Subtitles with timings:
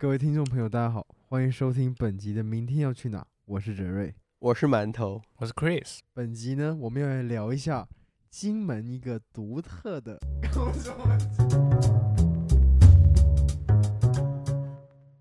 [0.00, 4.14] 各位听众朋友，大家好，欢迎收听本集的《明天要去哪》，我是哲瑞。
[4.38, 5.98] 我是馒头，我是 Chris。
[6.14, 7.84] 本集呢，我们要来聊一下
[8.30, 10.16] 金门一个独特的。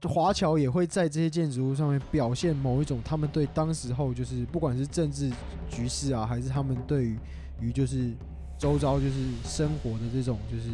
[0.07, 5.31] 华侨也会在这些建筑物上面表现某一种他们对当时候就是不管是政治
[5.67, 7.17] 局势啊，还是他们对于
[7.59, 8.13] 于就是
[8.59, 10.69] 周遭就是生活的这种就是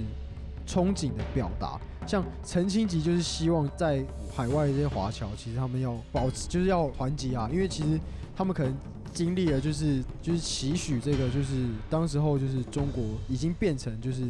[0.68, 1.80] 憧憬的表达。
[2.06, 4.04] 像陈清吉就是希望在
[4.36, 8.00] 海外这些华侨，其实他们要保持就是要团结啊，因为其实
[8.36, 8.76] 他们可能
[9.14, 14.24] 经历了就是就是期许这个就是当时候就是中国已经变成就是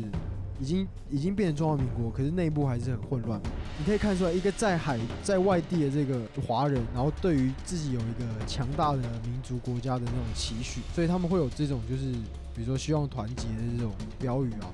[0.60, 3.42] 已经已经变成中华民国，可是内部还是很混乱。
[3.80, 12.12] 你可以看出来，一个在海在外地的这个华人，然后对于自己有一个强大的民族国家的那种期许，所以他们会有这种就是
[12.54, 14.70] 比如说希望团结的这种标语啊。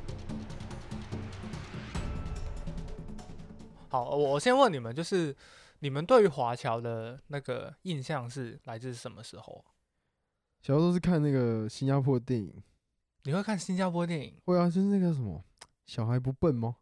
[3.90, 5.36] 好，我我先问你们，就是
[5.80, 9.66] 你们对于华侨的那个印象是来自什么时候？
[10.62, 12.54] 小时候都是看那个新加坡电影，
[13.24, 14.36] 你会看新加坡电影？
[14.46, 15.44] 会啊，就是那个什么
[15.88, 16.76] 小孩不笨吗？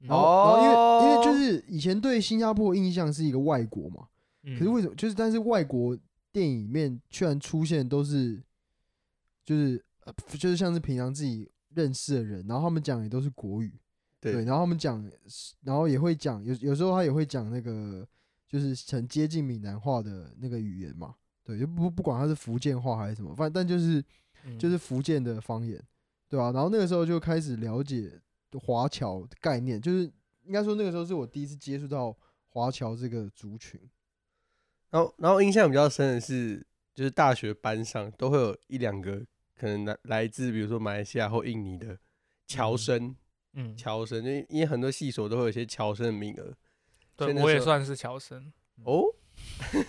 [0.00, 4.06] 然后，然后因为因为就是以前对新加坡印象是一个外国嘛，
[4.44, 5.98] 可是为什么就是但是外国
[6.30, 8.40] 电影里面居然出现都是
[9.44, 13.72] 就是呃就是像是平常自己认识的人，然后他们讲也都是国语。
[14.20, 15.08] 对，然后他们讲，
[15.62, 18.04] 然后也会讲，有有时候他也会讲那个，
[18.48, 21.14] 就是很接近闽南话的那个语言嘛。
[21.44, 24.04] 对，就不不管他是福建话还是什么，反正但就是
[24.58, 25.80] 就是福建的方言，
[26.28, 26.50] 对吧？
[26.50, 28.20] 然后那个时候就开始了解
[28.60, 30.02] 华侨概念，就是
[30.44, 32.14] 应该说那个时候是我第一次接触到
[32.48, 33.80] 华侨这个族群。
[34.90, 39.24] 然后，然后印象比较深的是，就是大学班上都会有一两个
[39.56, 41.98] 可能来来自比如说马来西亚或印尼的
[42.48, 43.14] 侨生。
[43.60, 46.54] 嗯，侨生，因为因为很多系所都会有一些侨生的名额，
[47.16, 48.52] 对，我也算是侨生
[48.84, 49.02] 哦。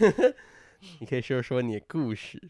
[0.99, 2.41] 你可以说说你的故事。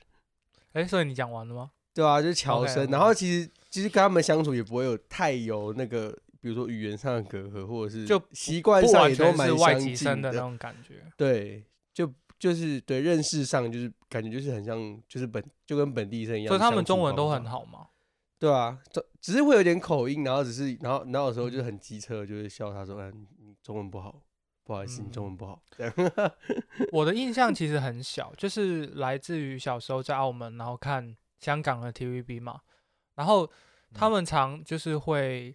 [0.71, 1.71] 哎，所以你讲完了吗？
[1.93, 2.89] 对啊，就是侨生。
[2.89, 6.09] 然后其实其实跟他们相处也不会有太有那个，
[6.39, 11.03] 比如说语言上的隔阂，或者是就习惯上也都蛮相近的那种感觉。
[11.17, 16.47] 对，就就是对认识上就是感觉就是很像，就是本就跟本地生一样。
[16.47, 17.87] 所以他们中文都很好吗？
[18.39, 24.23] 对啊，这只是会有点口音，然后只是，然后，然后有时候就很机车，就会笑他说：“嗯，你中文不好，
[24.63, 25.61] 不好意思，你中文不好。”
[26.93, 32.61] 我的印象其实 很小，就是来自于小时候在澳门，然后看香港的 TVB 嘛，
[33.15, 33.49] 然后
[33.93, 35.53] 他们常就是会，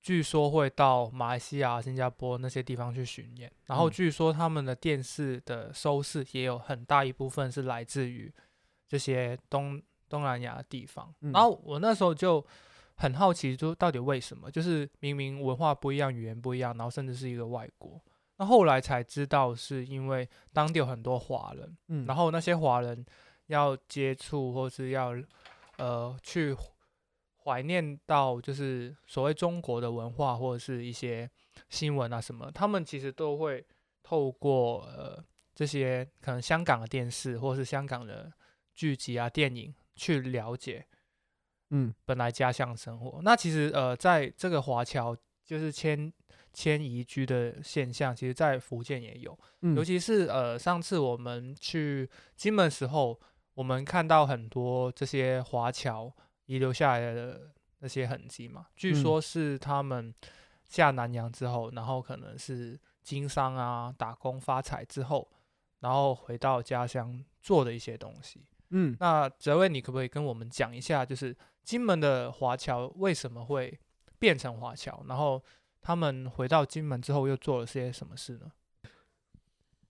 [0.00, 8.32] 据说会到马来西亚、新加坡那些地方去巡演，然后据说他们的电视的收视也有很大一部分是来自于
[8.86, 9.82] 这些东。
[10.14, 12.44] 东南亚的地方，然后我那时候就
[12.94, 14.48] 很好奇，就到底为什么？
[14.48, 18.00] 就是明明文化不一样，语言不一样，然后甚至是一个外国。
[18.36, 23.04] 那后来才知道，是因为当地有很多华人，嗯，然后那些华人
[23.46, 25.12] 要接触或是要
[25.78, 26.56] 呃去
[27.42, 31.28] 怀念到，就是所谓中国的文化或者是一些
[31.68, 33.66] 新闻啊什么，他们其实都会
[34.04, 35.20] 透过呃
[35.54, 38.32] 这些可能香港的电视或者是香港的
[38.74, 39.74] 剧集啊电影。
[39.94, 40.86] 去了解，
[41.70, 43.20] 嗯，本来家乡生活。
[43.22, 46.12] 那其实呃，在这个华侨就是迁
[46.52, 49.38] 迁移居的现象，其实在福建也有。
[49.74, 53.18] 尤其是呃，上次我们去金门时候，
[53.54, 56.12] 我们看到很多这些华侨
[56.46, 58.66] 遗留下来的那些痕迹嘛。
[58.76, 60.14] 据说是他们
[60.64, 65.30] 下南洋之后，然后可能是经商啊、打工发财之后，
[65.80, 68.44] 然后回到家乡做的一些东西。
[68.70, 73.78] 嗯，那泽威，你可不可以跟我们讲一下，就是金门的华侨为什么会
[74.18, 75.04] 变成华侨？
[75.08, 75.42] 然后
[75.80, 78.50] 他们回到金门之后又做了些什么事呢？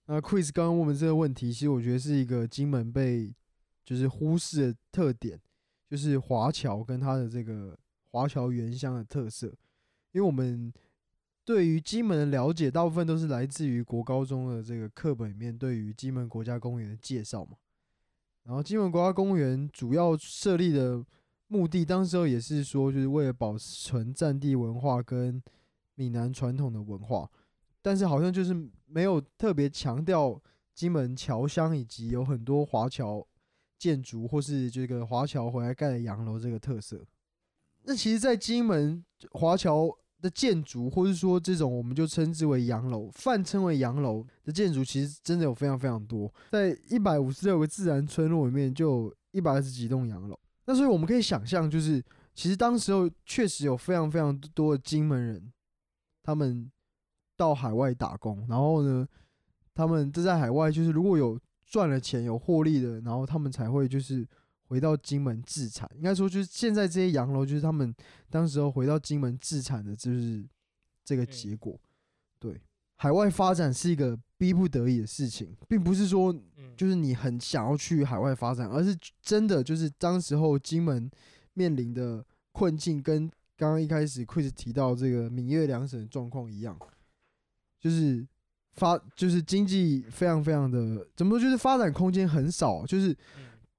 [0.07, 3.33] 那 Chris 刚刚问我们这个问题，其实我觉得是一个金门被
[3.83, 5.39] 就是忽视的特点，
[5.89, 7.75] 就是华侨跟他的这个
[8.11, 9.47] 华侨原乡的特色。
[10.11, 10.71] 因为我们
[11.43, 17.57] 对于金门的了解，大部分都是来自于国高中的这个课本里面对于金门国家公园的介绍嘛。
[18.45, 21.03] 然后金门国家公园主要设立的
[21.47, 25.41] 目的，当时候也是说，就是为了保存战地文化跟
[25.95, 27.29] 闽南传统的文化，
[27.81, 28.55] 但是好像就是
[28.85, 30.41] 没有特别强调
[30.73, 33.25] 金门侨乡以及有很多华侨
[33.77, 37.03] 建筑或是这个华侨回来盖的洋楼这个特色。
[37.83, 39.89] 那其实，在金门华侨。
[40.25, 46.33] 的建筑，或者说这种我们就称之为洋楼，泛称为洋楼的建筑，其实真的有非常非常多。
[46.51, 50.35] 在一百五十六个自然村落里面，就一百二十几栋洋楼。
[50.65, 55.53] 那所以我们可以想象，就是其实当时候确实有非常非常多的金门人，
[56.23, 56.71] 他们
[57.37, 59.07] 到海外打工，然后呢，
[59.75, 64.27] 他们这在海外就是如果有赚了钱有获利的，然后他们才会就是
[64.75, 65.89] 回到金门自产。
[65.95, 67.95] 应该说就是现在这些洋楼就是他们
[68.29, 70.45] 当时候回到金门自产的，就是
[71.05, 71.79] 这个结果。
[72.37, 72.61] 对，
[72.97, 76.35] 海外发展是一个逼不得已的事情，并不是说
[76.75, 81.09] 就是你很想要去海外发展，而是真的就是当时候金门
[81.53, 83.31] 面临的困境跟。
[83.57, 86.77] 刚刚一开始 Chris 提到这个闽粤两省的状况一样，
[87.79, 88.27] 就是
[88.73, 93.15] 发就是经济非常非常的怎么说，就是发展空间很少，就是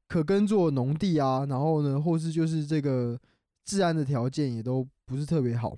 [0.09, 3.19] 可耕作农地啊，然后呢，或是就是这个
[3.65, 5.77] 治安的条件也都不是特别好，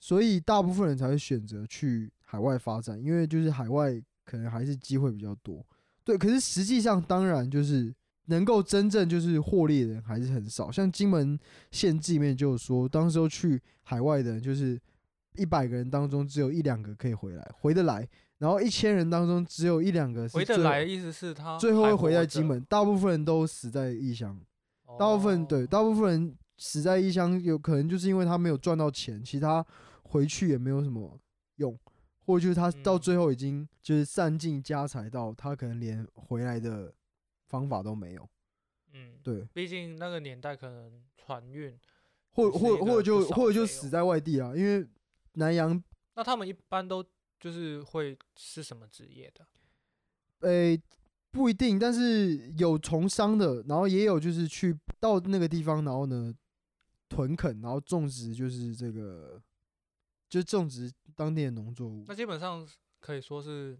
[0.00, 5.64] 所以大部分人才会选择去海外发展，因为就是海外可能还是机会比较多。
[6.04, 7.94] 对，可是实际上当然就是。
[8.28, 11.38] 能够真正就是获利的人还是很少，像金门
[11.70, 14.76] 县志里面就说，当时候去海外的人，就是
[15.36, 18.04] 一百个人当中只有一两个可以回来，回得来，
[18.38, 24.38] 然后一千人当中只有一两个回得来，意思是他最后会回在金门，大部分人都死在异乡，
[24.98, 29.64] 大部分对，大部分人死在异乡，有可能就是因为他没有赚到钱，其他
[30.02, 31.18] 回去也没有什么
[31.56, 31.78] 用，
[32.24, 36.92] 或者就是他到最后已经就是散尽家财到他可能连回来的。
[37.48, 38.28] 方法都没有，
[38.92, 41.78] 嗯，对，毕竟那个年代可能船运，
[42.32, 44.84] 或或或者就或者就死在外地啊，因为
[45.34, 45.80] 南洋。
[46.16, 47.04] 那他们一般都
[47.38, 49.46] 就是会是什么职业的？
[50.40, 50.80] 诶，
[51.30, 56.34] 不一定，但是有从商的，然后也有就是去到那个地方，然后呢
[57.08, 59.42] 屯垦，然后种植，就是这个，
[60.28, 62.04] 就种植当地的农作物。
[62.06, 62.66] 那基本上
[63.00, 63.78] 可以说是。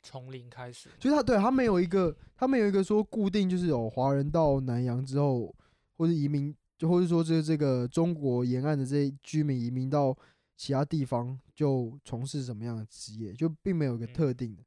[0.00, 5.52] 从零开始，就是他对他没有一个，他没有一个说固定，就是有华人到南洋之后，
[5.96, 10.16] 或者移民，就或者说这这个中国沿岸的这些居民移民到
[10.58, 14.62] 其他地方就从事什么样的职业，就并没有一个特定的。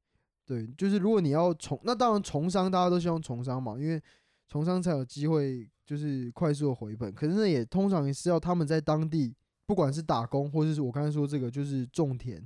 [0.45, 4.01] 对，就是如果你要从，那当然从商大家都希望从商嘛，因为
[4.47, 7.13] 从商才有机会就是快速的回本。
[7.13, 9.35] 可是那也通常也是要他们在当地，
[9.65, 12.41] 不管是打工，或者是我刚才说这个就是种田。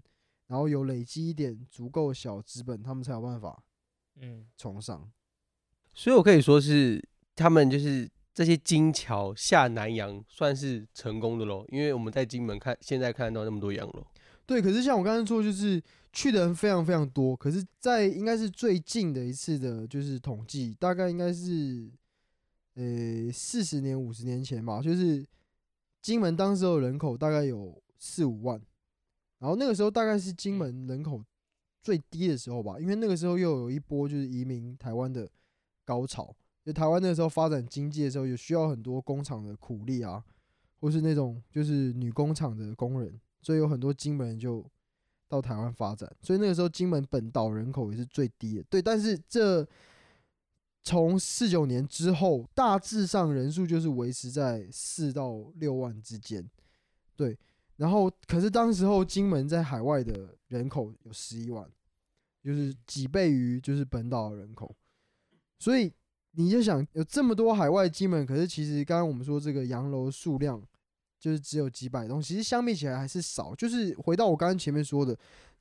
[0.47, 3.63] 然后有累积一点足够小资本，他们才有办法，
[4.17, 5.11] 嗯，从商。
[5.91, 7.03] 所以我可以说是
[7.35, 14.05] 他们就是这些金桥下南洋算是成功的喽，因为我们在金门看现在看到那么多洋楼。
[14.45, 21.89] 对，可是像我刚才说，就是去的人非常非常多，可是，在应该是最近的一次的，就是统计，大概应该是，
[22.73, 25.25] 呃，四十年五十年前吧，就是
[26.01, 28.61] 金门当时的人口大概有四五万。
[29.39, 31.23] 然后那个时候大概是金门人口
[31.81, 35.25] 最低的时候吧，因为那个时候又有一波就是移民台湾的
[35.85, 36.35] 高潮，
[36.65, 40.23] 就台湾那时候发展经济的时候，有需要很多工厂的苦力啊，
[40.79, 44.65] 或是那种就是女工厂的工人，所以有很多金门就
[45.27, 48.63] 到台湾发展，所以那个时候金门本岛人口也是最低的。
[48.63, 49.67] 对，但是这
[50.81, 56.49] 从四九年之后，大致上人数就是维持在四到六万之间，
[57.15, 57.37] 对。
[57.77, 61.69] 然后，可是当时候金门在海外的人口有十一万，
[62.41, 64.73] 就是几倍于就是本岛的人口，
[65.59, 65.91] 所以
[66.35, 70.61] 你就想有这么多海外金门，可是其实刚刚我们说这个洋楼数量
[71.19, 73.55] 就是只有几百栋，其实相比起来还是少。
[73.55, 75.17] 就是回到我刚刚前面说的，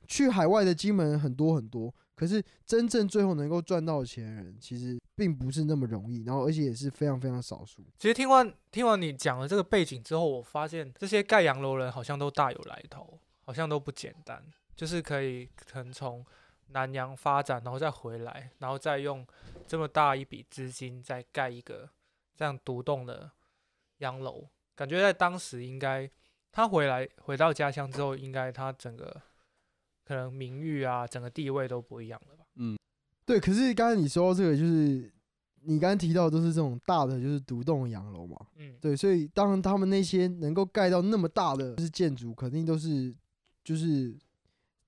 [0.06, 1.94] 去海外的金门很多很多。
[2.16, 7.82] 可是真正最后能够赚到钱的人，其实并不是那么容易，然后而且也是非常非常少数。
[7.98, 14.40] 其实听完听完你讲了这个背景之后，我发现这些盖洋楼人好像都大有来头，好像都不简单，
[14.76, 16.24] 就是可以可能从
[16.68, 19.26] 南洋发展，然后再回来，然后再用
[19.66, 21.88] 这么大一笔资金再盖一个
[22.34, 23.30] 这样独栋的
[23.98, 26.10] 洋楼，感觉在当时应该
[26.50, 29.22] 他回来回到家乡之后，应该他整个。
[30.06, 32.44] 可能名誉啊，整个地位都不一样了吧？
[32.56, 32.78] 嗯，
[33.24, 33.40] 对。
[33.40, 35.10] 可是刚才你说这个，就是
[35.62, 38.36] 你刚才提到都是这种大的，就是独栋洋楼嘛。
[38.56, 38.94] 嗯，对。
[38.94, 43.16] 所以当然他们那些能够盖到那么大的就是建筑，肯定都是
[43.64, 44.14] 就是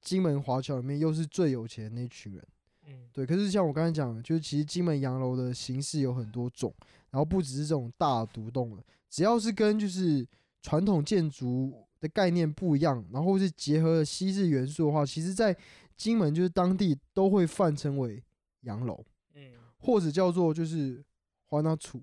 [0.06, 2.42] 金门华侨里面又是最有钱的那群人。
[2.86, 3.26] 嗯，对。
[3.26, 6.72] 可是像我刚才讲的，就是其实金门洋楼的形式有很多种，
[7.10, 10.25] 然后不只是这种大独栋的，只要是跟就是
[10.62, 11.82] 传统建筑。
[11.98, 15.56] 的概念不一样，然后是结合了西式元素的话，其实，在
[15.96, 18.22] 金门就是当地都会泛称为
[18.60, 21.02] 洋楼，嗯，或者叫做就是
[21.46, 21.98] 华纳厝，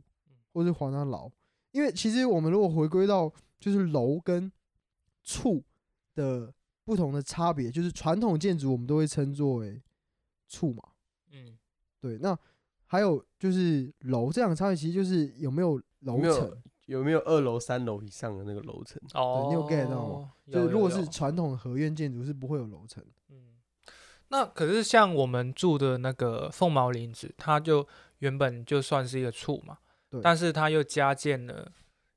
[0.51, 1.31] 或是华纳楼。
[1.74, 4.51] 因为其实我们如果回归到就是楼跟
[5.22, 5.62] 厝
[6.15, 6.51] 的
[6.84, 9.82] 不同的差别，就是传统建筑我们都会称作为
[10.48, 10.84] 厝嘛，
[11.32, 11.58] 嗯，
[12.00, 12.18] 对。
[12.18, 12.38] 那
[12.86, 16.62] 还有就是楼这两个差别，其实就是有没有楼层。
[16.88, 19.02] 有没有二楼、三楼以上的那个楼层？
[19.13, 20.34] 哦，你有 get 到吗？
[20.52, 23.02] 就是如果是传统合院建筑，是不会有楼层。
[23.30, 23.56] 嗯，
[24.28, 27.88] 那可是像我们住的那个凤毛林子，它就
[28.20, 29.78] 原本就算是一个处嘛，
[30.10, 31.72] 对，但是它又加建了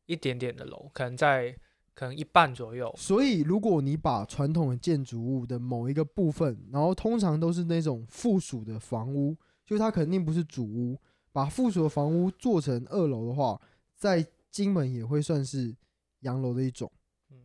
[0.07, 1.57] 一点点的楼，可能在
[1.97, 2.95] 可能一半左右。
[2.97, 9.35] 所以如果你把传统的建筑物的某一个部分，然后通常都是那种附属的房屋，
[9.65, 11.01] 就它肯定不是主屋，
[11.33, 13.59] 把附属的房屋做成二楼的话，
[13.97, 15.75] 在金门也会算是
[16.21, 16.93] 洋楼的一种，
[17.31, 17.39] 嗯。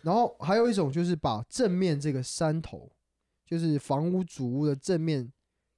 [0.00, 2.90] 然后还有一种就是把正面这个山头，
[3.44, 5.30] 就是房屋主屋的正面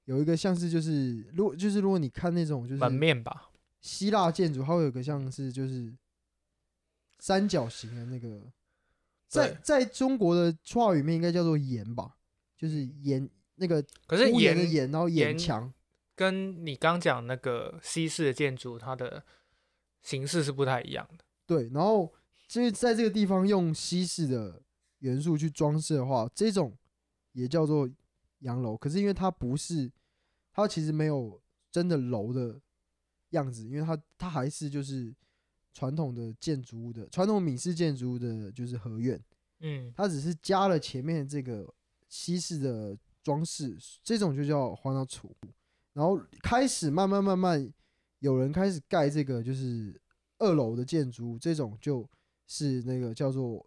[0.05, 5.93] 有一个像是就是如果就是如果你看那种就是门面吧，希腊建筑它会有个像是就是
[7.21, 8.43] 三角形的那个，
[9.29, 12.17] 在在中国的话语面应该叫做檐吧，
[12.57, 15.73] 就是檐那个可是檐的檐，然后檐墙
[16.17, 19.23] 跟你刚讲那个西式的建筑它的。
[20.03, 21.69] 形式是不太一样的，对。
[21.75, 22.11] 然后
[22.49, 24.63] 就是在这个地方用西式的
[25.01, 26.75] 元素去装饰的话，这种
[27.33, 27.87] 也叫做
[28.39, 28.75] 洋楼。
[28.79, 29.93] 可是因为它不是，
[30.55, 31.39] 它其实没有
[31.71, 32.59] 真的楼的
[33.33, 35.15] 样子，因为它它还是就是
[35.73, 39.21] 传统的建筑物的传统闽式建筑物的，就是合院。
[39.61, 41.73] 嗯，它只是加了前面这个
[42.09, 45.35] 西式的装饰，这种就叫花鸟楚。
[45.93, 47.73] 然后开始慢慢慢慢。
[48.21, 49.99] 有人开始盖这个就是
[50.37, 52.07] 二楼的建筑物，这种就
[52.47, 53.67] 是那个叫做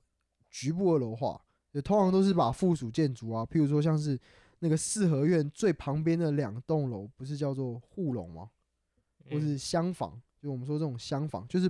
[0.52, 1.44] 局部二楼化，
[1.74, 4.16] 就通常都是把附属建筑啊，譬如说像是
[4.60, 8.48] 那个四合院最旁边的两栋楼，不是叫做护龙吗？
[9.32, 11.68] 或是厢房，就我们说这种厢房，就是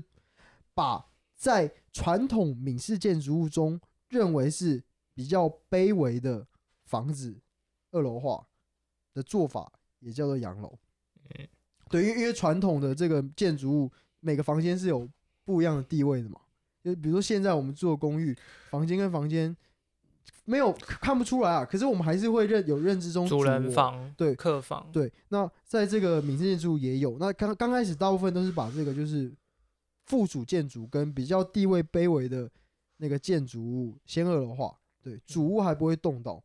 [0.73, 6.47] 把在传统闽式建筑物中认为是比较卑微的
[6.85, 7.41] 房子
[7.91, 8.47] 二楼化
[9.13, 10.77] 的做法，也叫做洋楼。
[11.89, 15.07] 对，因为因为传统的这个建筑物，每个房间是有
[15.43, 16.39] 不一样的地位的嘛。
[16.83, 18.35] 就比如说现在我们住的公寓，
[18.69, 19.55] 房间跟房间
[20.45, 24.89] 没有看不出来啊，可是我们还是会认有认知中主人房、对客房。
[24.91, 27.17] 对，那在这个闽式建筑也有。
[27.19, 29.31] 那刚刚开始大部分都是把这个就是
[30.05, 32.49] 附属建筑跟比较地位卑微的
[32.97, 36.43] 那个建筑物先二楼化，对，主屋还不会动到。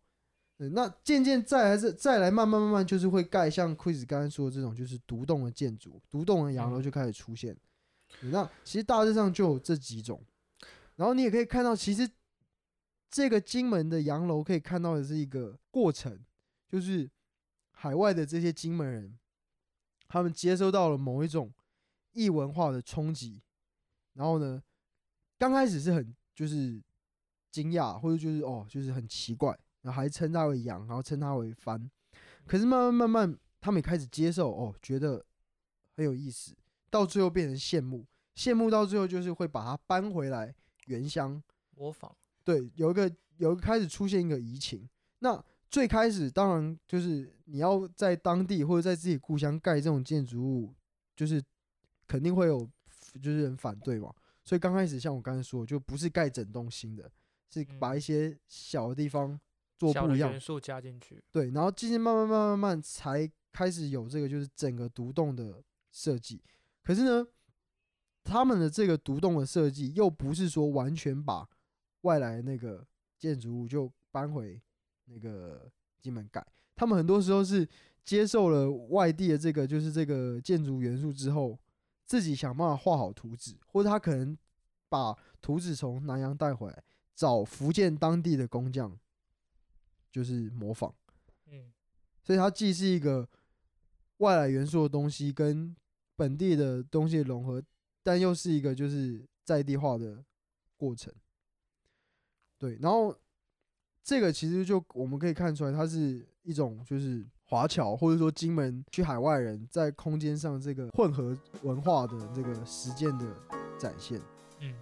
[0.57, 7.57] 对那渐渐再来是再来慢慢慢慢就是会盖像 Chris 刚才说的这种就是独栋的建筑，独栋的洋楼就开始出现。
[8.23, 10.21] 那其实大致上就有这几种，
[10.97, 12.11] 然后你也可以看到，其实
[13.09, 16.19] 这个金门的洋楼可以看到的是一个过程，
[16.69, 17.09] 就是
[17.71, 19.17] 海外的这些金门人，
[20.09, 21.53] 他们接收到了某一种
[22.15, 23.41] 异文化的冲击，
[24.19, 24.61] 然后呢，
[25.39, 26.83] 刚开始是很就是
[27.51, 29.59] 惊讶或者就是哦就是很奇怪。
[29.83, 31.89] 然后还称它为羊，然后称它为帆，
[32.45, 35.25] 可是慢慢慢慢，他们也开始接受哦，觉得
[35.95, 36.53] 很有意思，
[36.91, 40.53] 到最后变成羡慕，羡慕到最后就是会把它搬回来
[40.87, 41.41] 原乡
[41.77, 42.15] 模仿。
[42.43, 44.87] 对，有一个有一个开始出现一个移情。
[45.21, 50.75] 那最开始当然就是你要在当地或者在自己故乡盖这种建筑物，
[51.15, 51.41] 就是
[52.09, 52.69] 肯定会有
[53.19, 54.15] 就是很反对嘛。
[54.45, 57.11] 所以刚开始像我刚才说，就不是盖整栋新的，
[57.51, 59.39] 是把一些小的地方。
[59.79, 66.43] 做不一样元素加进去，对，然后渐渐慢慢慢慢慢才开始有这个就是整个独栋的设计。
[66.83, 67.25] 可是呢，
[68.25, 71.49] 他们的这个独栋的设计又不是说完全把
[72.01, 72.85] 外来那个
[73.21, 74.61] 建筑物就搬回
[75.05, 75.71] 那个
[76.01, 76.45] 金门盖，
[76.75, 77.65] 他们很多时候是
[78.05, 81.57] 接受了外地的这个就是这个建筑元素之后，
[82.09, 84.37] 自己想办法画好图纸，或者他可能
[84.89, 86.83] 把图纸从南洋带回来，
[87.15, 88.99] 找福建当地的工匠。
[90.11, 90.93] 就是模仿，
[91.51, 91.71] 嗯，
[92.23, 93.29] 所以它既是一个
[94.17, 95.77] 外来元素的东西跟
[96.17, 97.63] 本地的东西融合，
[98.03, 100.25] 但又是一个就是在地化的
[100.79, 101.15] 过程。
[102.57, 103.15] 对，然后
[104.03, 113.27] 这个其实就我们可以看出来，它是一种就是华侨或者说金门去海外人在空间上这个混合文化的这个实践的
[113.79, 114.21] 展现，
[114.61, 114.75] 嗯。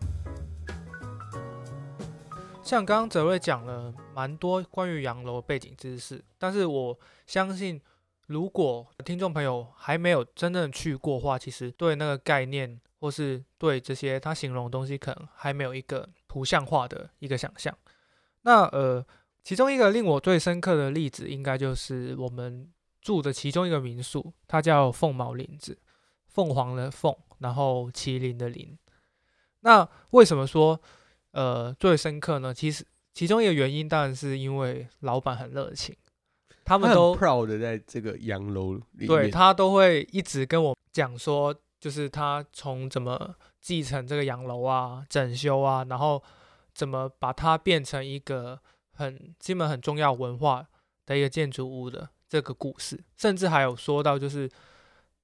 [2.65, 7.81] 像刚刚泽瑞讲了蛮多关于洋楼背景知识，但是我相信，
[8.27, 17.73] 如果听众朋友还没有真正去过话，其实对那个概念或是对这些他形容的东西，可能还没有一个图像化的一个想象。
[18.43, 19.07] 那呃，
[19.47, 22.69] 其中一个令我最深刻的例子，应该就是我们
[23.01, 25.79] 住的其中一个民宿，它叫凤毛林子，
[26.27, 28.77] 凤凰的凤，然后麒麟的麟。
[29.61, 30.81] 那为什么说？
[31.31, 32.85] 呃，最深刻呢，其实
[33.15, 35.95] 其中一个原因当然是因为老板很热情，
[36.65, 46.21] 他们都 proud 的在这个洋楼里对他都会一直跟我讲说，就是他从怎么继承这个洋楼啊，整修啊，然后
[46.75, 48.59] 怎么把它变成一个
[48.97, 50.67] 很基本很重要文化
[51.05, 54.51] 的一个建筑物的这个故事，甚至还有说到就是。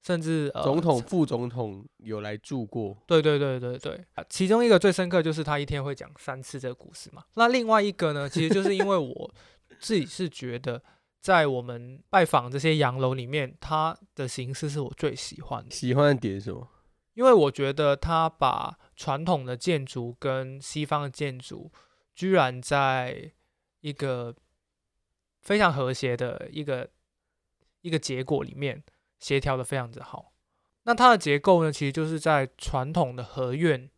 [0.04, 2.96] 甚至总统、副总统有来住过。
[3.06, 7.22] 对对对对对，其中一个最深刻就是他一天会讲三次这个故事嘛。
[7.34, 9.34] 那另外一个呢，其实就是因为我
[9.78, 10.82] 自己是觉得，
[11.20, 15.70] 在我们拜访这些洋楼里面，它的形式是我最喜欢的。
[15.70, 16.66] 喜欢的点是什么？
[17.14, 21.70] 因为我觉得他把传统的建筑跟西方的建筑，
[22.12, 23.30] 居然在
[23.82, 24.34] 一个
[25.42, 26.88] 非常和谐的一个
[27.82, 28.82] 一个结果里面。
[29.22, 30.32] 协调的非常之好，
[30.82, 33.88] 那它的结构呢，其实就是在传统的合院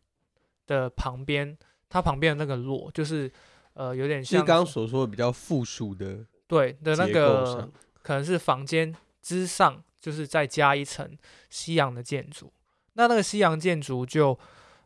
[0.67, 1.57] 的旁边，
[1.89, 3.33] 它旁边的那个落，就是
[3.73, 7.67] 呃有点像刚刚所说的比较附属的，对的那个
[8.03, 11.17] 可能是房间之上，就是再加一层
[11.49, 12.53] 西洋的建筑。
[12.93, 14.37] 那那个西洋建筑就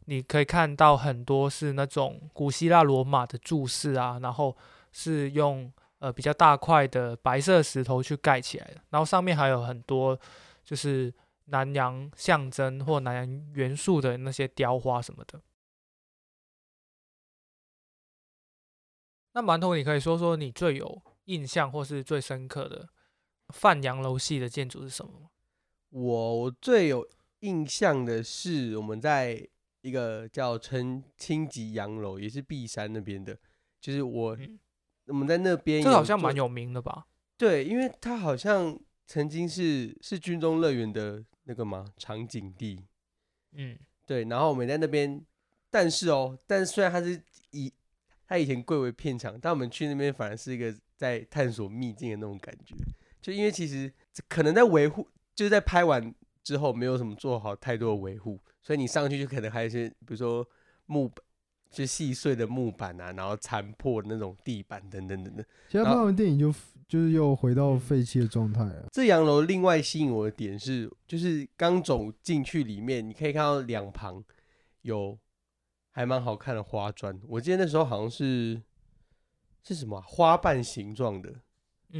[0.06, 4.56] 你可以看到很多是那种古希腊罗马的柱式啊，然后
[4.91, 5.72] 是用。
[6.01, 10.17] 呃，比较大块的白色石头去盖起来的，然后上面还有很多
[10.63, 11.13] 就是
[11.48, 15.41] 南洋象征或南洋元素的那些雕花什么的。
[19.34, 22.88] 那馒头，你可以说说你最有印象或是最深刻的
[23.50, 25.29] 泛洋楼系的建筑是什么吗？
[25.89, 27.05] 我最有
[27.41, 29.46] 印象的是我们在
[29.81, 33.38] 一个叫称清吉洋楼，也是璧山那边的，
[33.81, 34.38] 就是我。
[35.10, 37.06] 我们在那边，这好像蛮有名的吧？
[37.38, 42.86] 对，因为它好像曾经是是军中乐园的那个嘛场景地。
[43.54, 44.24] 嗯，对。
[44.25, 45.22] 然后我们在那边，
[45.70, 47.74] 但是哦，但是虽然它是以
[48.28, 52.75] 它以前贵为片场，但我们去那边反而是一个在探索秘境的那种感觉。
[53.22, 53.92] 就因为其实
[54.28, 56.13] 可能在维护，就是在拍完
[56.44, 60.48] 之后没有什么做好太多的维护，所以你上去就可能还是，比如说
[60.86, 61.24] 木板。
[61.72, 65.46] 就细碎的木板啊，然后残破那种地板等等等等。
[65.70, 66.54] 现在拍完电影就
[66.88, 68.88] 就是又回到废弃的状态了。
[68.92, 74.24] 这洋楼另外吸引我的点是，就是刚走进去里面，你可以看到两旁
[74.82, 75.17] 有
[75.91, 77.20] 还蛮好看的花砖。
[77.28, 78.60] 我记得那时候好像是
[79.63, 81.36] 是什么花瓣形状的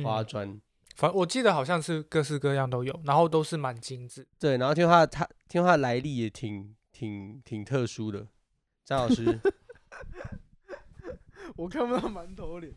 [0.04, 0.60] 花砖，
[0.96, 4.28] 反我记得好像是各式各样都有，然后都是蛮精致。
[4.40, 8.28] 对，然后听话他听他来历也挺挺挺特殊的。
[8.84, 9.40] 张老师，
[11.56, 12.74] 我看不到馒头脸。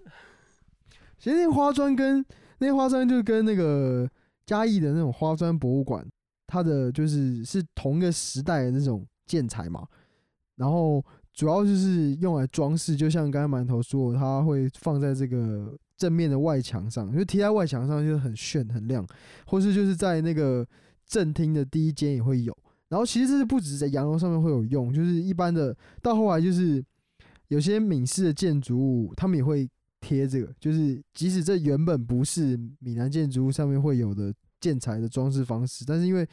[1.19, 2.25] 其实那花砖跟
[2.59, 4.09] 那花砖就跟那个
[4.45, 6.05] 嘉义的那种花砖博物馆，
[6.47, 9.87] 它的就是是同一个时代的那种建材嘛。
[10.57, 19.07] 然后主要就是用来装饰，就像刚才馒头说，它会放在这个正面的外墙上，就贴在外墙上就很炫很亮，
[19.47, 20.67] 或是就是在那个
[21.07, 22.57] 正厅的第一间也会有。
[22.89, 26.85] 然后其实这是不止在洋楼上面会有用，就是一般的到后来就是
[27.53, 29.69] 有些闽式的建筑物，他们也会
[30.01, 36.27] 贴这个，就是即使这原本不是闽南建筑物上面会有的建材的装饰方式，但是因为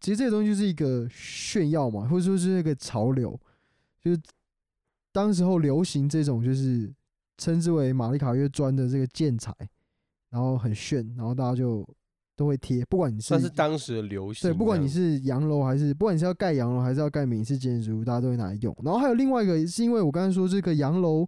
[0.00, 3.38] 其实这个东西就是一个炫耀嘛，或者说是那个潮流，
[4.00, 4.18] 就是
[5.12, 6.90] 当时候流行这种就是
[7.36, 9.54] 称之为玛丽卡约砖的这个建材，
[10.30, 11.86] 然后很炫，然后大家就。
[12.42, 14.50] 都会贴，不管你是算是当时的流行。
[14.50, 18.76] 对，不管你是洋楼还是，不管你是要盖洋楼还是要盖闽式建筑，大家都会拿来用。
[18.82, 21.24] 然后还有另外一个，是因为我刚才说这个洋楼，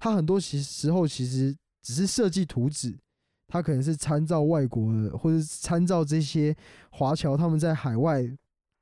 [0.00, 2.98] 它很多其时候其实只是设计图纸，
[3.46, 6.52] 它可能是参照外国的，或者参照这些
[6.90, 8.28] 华侨他们在海外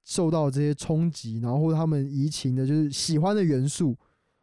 [0.05, 3.95] 受到这些冲击，然后或者他们移情的，就是喜欢的元素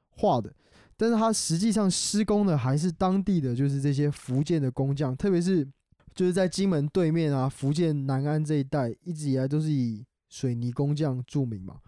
[0.09, 0.53] 画的。
[0.95, 5.67] 但是它实际上施工的还是当地的，就是这些福建的工匠，特别是。
[6.13, 11.79] 就是在金门对面啊，福建南安这一带，一直以来都是以水泥工匠著名嘛，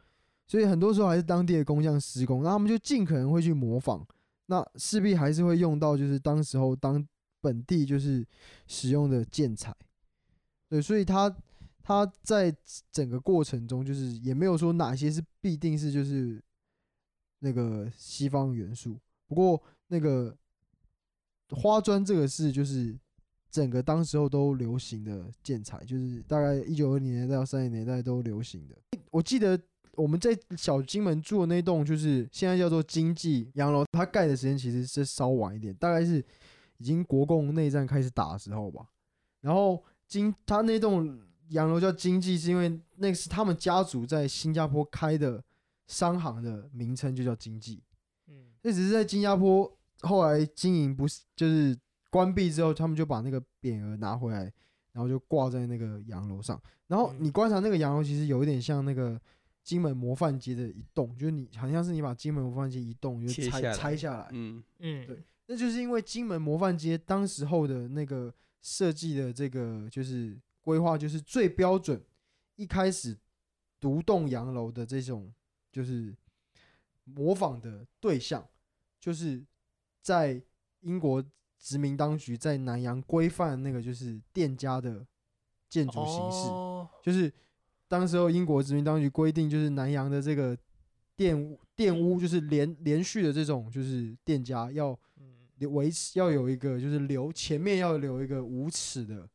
[0.48, 4.06] 所以很多时候还是当地的工匠施工，那他们就尽可能会去模仿，
[4.46, 7.06] 那势必还是会用到就是当时候当
[7.42, 8.26] 本地就是
[8.66, 9.76] 使用的建材，
[10.70, 11.36] 对，所以他
[11.82, 12.56] 他在
[12.92, 16.42] 整个过程中就是也没有说哪些是必定是就是
[17.40, 20.34] 那个西方元素，不过那个
[21.50, 22.98] 花砖这个是就是。
[23.54, 28.76] 整个当时候都流行的建材，就是大概一九二零年代到三零年代都流行的。
[29.12, 29.58] 我记得
[29.92, 36.18] 我们在小金门住的那栋，就是现在叫做经济洋楼，它盖的时间其实是稍晚一点，大概是
[36.80, 38.88] 已经国共内战开始打的时候吧。
[39.42, 45.44] 然后经它那栋洋楼叫经济，是因为那是他们家族在新加坡开的
[45.86, 47.84] 商行的名称，就叫经济。
[48.28, 51.78] 嗯，那只是在新加坡后来经营不是就是。
[52.14, 54.42] 关闭之后，他们就把那个匾额拿回来，
[54.92, 56.62] 然后就挂在那个洋楼上。
[56.86, 59.20] 然后你观察那个洋楼，其实有一点像那个
[59.64, 72.00] 金门模范街的一栋，就是你好像是你把金门模范街一栋就拆拆下来，嗯嗯，对，那就是因为金门模范街当时候的那个设计的这个就是规划，就是最标准，
[72.58, 73.18] 一开始
[73.80, 75.34] 独栋洋楼的这种
[75.72, 76.16] 就是
[77.06, 78.48] 模仿的对象，
[79.00, 79.44] 就是
[80.02, 80.40] 在
[80.82, 81.24] 英国
[81.64, 85.04] 殖民当局在南洋规范那个就是店家的
[85.68, 86.48] 建筑形式，
[87.02, 87.34] 就是。
[87.86, 90.58] 当时候英国殖民当局规定，就是南洋的这个
[91.16, 94.98] 店店屋，就是连连续的这种就是店家要
[95.60, 99.30] 维持要有一个就是留前面要留一个五尺的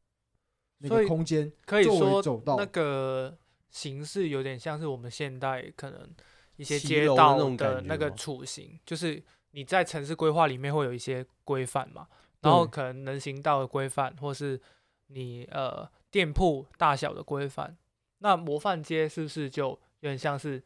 [0.78, 3.38] 那个空间，可以说走道那个
[3.70, 6.10] 形式有点像是我们现代可能
[6.56, 12.06] 一些街道的那个雏形，就是你在城市规划里面会有一些规范嘛，
[12.40, 14.60] 然后可能人行道的规范，或是
[15.08, 17.76] 你呃店铺大小的规范。
[18.18, 20.62] 那模范街是不是就有点像是？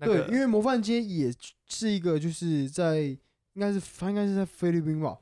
[0.00, 1.32] 对，因为模范街也
[1.66, 5.16] 是一个，就是在应该是它应该是在菲律宾吧，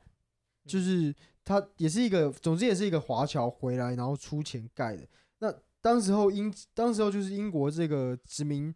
[0.65, 1.13] 就是
[1.45, 5.07] 它也是一个，总之也是一个华侨回来然后出钱盖的。
[5.37, 8.73] 那当时候英，当时候就是英国这个殖民，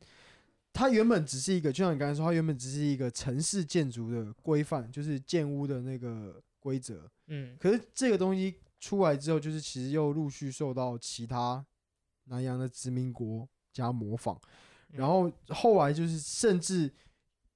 [0.77, 7.09] 它原本只是一个，就像你刚才说，它原本只是一个城市建筑的规范，就是建屋的那个规则。
[7.27, 7.57] 嗯。
[7.59, 11.65] 可是这个东西出来之后，就是其实又陆续受到其他。
[12.29, 14.37] 南洋的殖民国家模仿，
[14.89, 16.91] 然后后来就是甚至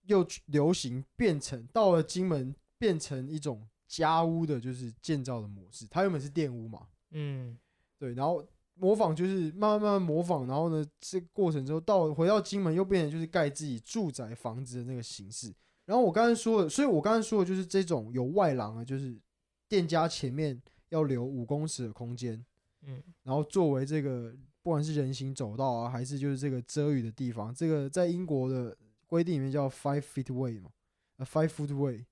[0.04, 5.86] 又流行变成到了金门变成一种家屋的，就是建造的模式。
[5.92, 7.58] 它原本是店屋嘛，嗯，
[7.98, 15.54] 对，然后模仿就是慢慢慢慢模仿，然后呢，这过程之后到回到金门又变成就是盖自己住宅房子的那个形式。
[15.86, 19.20] 然后我刚才说的，所以我刚才说的就是这种有外廊啊，就是
[19.68, 22.44] 店家前面要留五公尺的空间，
[22.86, 24.36] 嗯，然后作为这个。
[24.64, 30.70] 不管是人行走道啊，还是就是这个遮雨的地方，这个在英国的规定里面叫 five feet way 嘛，
[31.18, 32.06] 呃 five foot way。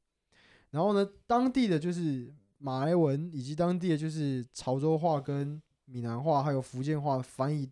[0.71, 7.69] 然后呢，当地的就是马来文以及当地的就是潮州话跟闽南话还有福建话翻译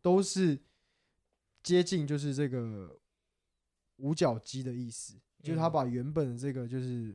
[0.00, 0.58] 都是
[1.62, 2.98] 接近就是这个
[3.96, 7.14] 五角鸡的意思，就是他把原本的这个就是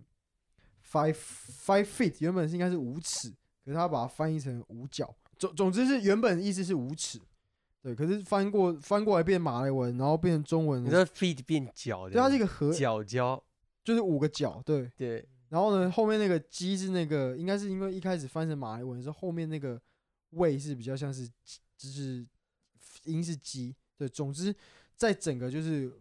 [0.86, 3.30] five five feet 原本是应该是五尺，
[3.66, 5.14] 可是他把它翻译成五角。
[5.38, 7.20] 总总之是原本意思是五尺，
[7.82, 13.44] 对，可是翻过翻过来变马来文，然后变成中文，你说 feet 变角，对，它是一个合角角，
[13.84, 15.28] 就是五个角，对对。
[15.50, 19.80] 然后呢，后面那个鸡是那个，应该是因为一开始翻成马来文的时候，后面那个
[20.34, 21.28] 位是比较像是，
[21.78, 22.26] 就是
[23.06, 24.08] 音是鸡，对。
[24.08, 24.56] 总之，
[24.96, 25.92] 在整个就是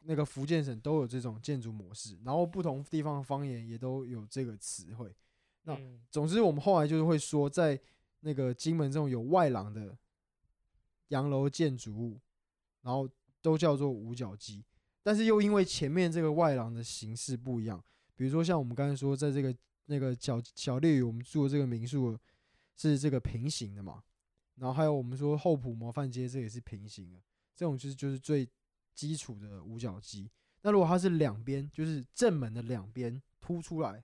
[0.00, 5.14] 那个福建省都有这种建筑模式，然后不同地方的方言也都有这个词汇。
[5.62, 5.78] 那
[6.10, 7.80] 总之，我们后来就是会说在。
[8.20, 9.96] 那个金门这种有外廊的
[11.08, 12.18] 洋楼建筑物，
[12.80, 13.08] 然后
[13.40, 14.64] 都叫做五角鸡，
[15.00, 17.80] 但是又因为前面这个外廊的形式不一样，
[18.16, 22.18] 比如说像我们刚才说，在这个那个小小烈屿，我们住的这个民宿
[22.76, 24.02] 是这个平行的嘛，
[24.56, 27.18] 然后还有我们说后埔模范街，这也是平行的，
[27.54, 28.48] 这种就是就是最
[28.94, 30.30] 基础的五角肌。
[30.62, 34.02] 那如果它是两边，就是正门的两边凸出来，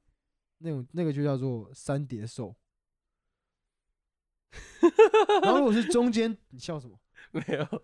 [0.59, 2.55] 那种那个就叫做三叠兽。
[5.43, 6.99] 然后如果是中间，你笑什么？
[7.31, 7.83] 没有，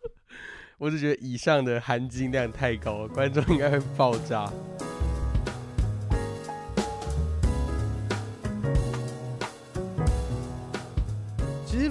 [0.79, 4.53] 我只觉得以上的含金量太高了，观众应该会爆炸。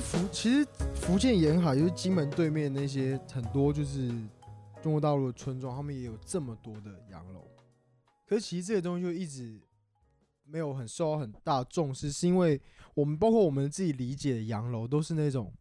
[0.07, 0.65] 福，其实
[0.95, 4.07] 福建沿海就是金门对面那些很多就是
[4.81, 7.45] 中国大陆的村庄，他们也有这么多的洋楼。
[8.25, 9.59] 可是其实这个东西就一直
[10.45, 12.59] 没有很受到很大重视，是因为。
[12.93, 15.53] 我们包括我们自己理解的洋楼，都是那种，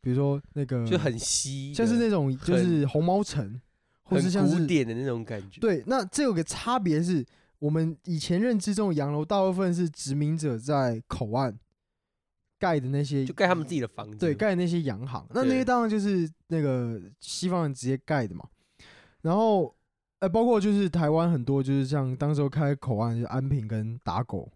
[0.00, 3.60] 比如说那个就很稀，像是那种就是红毛城，
[4.04, 5.60] 或是像古典的那种感觉。
[5.60, 7.26] 对，那这有个差别是，
[7.58, 11.58] 我们以前认知中的洋楼大部分是殖民者在口岸
[12.66, 15.24] 盖的那些，就盖他们自己的房子，对，盖那些洋行。
[15.30, 18.44] 那那些当然就是那个西方人直接盖的嘛。
[19.22, 19.72] 然后，
[20.18, 24.50] 呃，包括就是台湾很多就是像当时候开口岸，就安平跟打狗，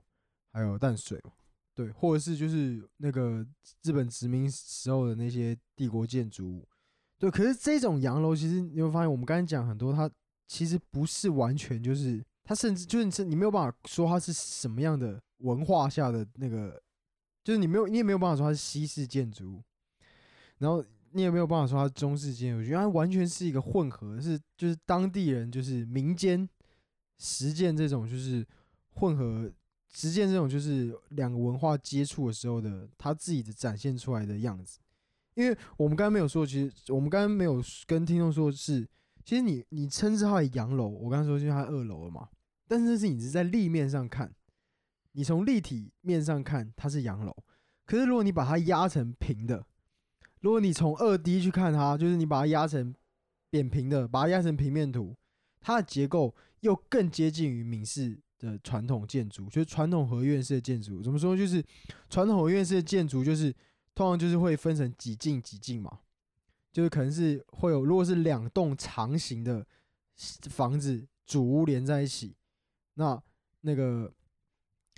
[0.53, 1.31] 还有淡水嘛。
[1.73, 3.47] 对，或者是就是那个
[3.85, 6.69] 日本殖民时候的那些帝国建筑物，
[7.17, 7.31] 对。
[7.31, 10.11] 可是这种洋楼，其实你会发现，我们刚才讲很多，它
[10.49, 16.79] 其实不是完全就是，它甚至就是你你没有办法说它是什么样的文化下的那个，
[17.51, 19.61] 就是你没有你也没有办法说它是西式建筑，
[20.59, 26.49] 然后你也没有办法说它是中式建筑，我觉得它完全是一个混合，是就是当地人就是民间
[27.19, 28.47] 实践这种就是
[28.93, 29.51] 混合。
[29.93, 34.79] 实践这种就是两个文化接触的时候的他自己的展现出来的样子，
[35.35, 38.87] 因为我们刚刚没有说，其实我们刚刚没有跟听众说，是
[39.25, 42.29] 其实你你称之它为洋楼，我刚刚说就是它二楼了嘛，
[42.69, 44.33] 但是是你是在立面上看，
[45.13, 47.37] 你从立体面上看它是洋楼，
[47.85, 49.67] 可是如果你把它压成平的，
[50.41, 52.95] 如果你从二 D 去看它，就是你把它压成
[53.51, 55.17] 扁平的，把它压成平面图，
[55.61, 61.03] 它的结构又更接近于闽式的传统建筑，就是传统合院式的建筑。
[61.03, 61.37] 怎么说？
[61.37, 61.63] 就是
[62.09, 63.53] 传统合院式的建筑，就是
[63.95, 66.01] 通常就是会分成几进几进嘛，
[66.73, 69.67] 就是可能是会有，如果是两栋长形的
[70.49, 72.37] 房子主屋连在一起，
[72.95, 73.21] 那
[73.63, 74.11] 那个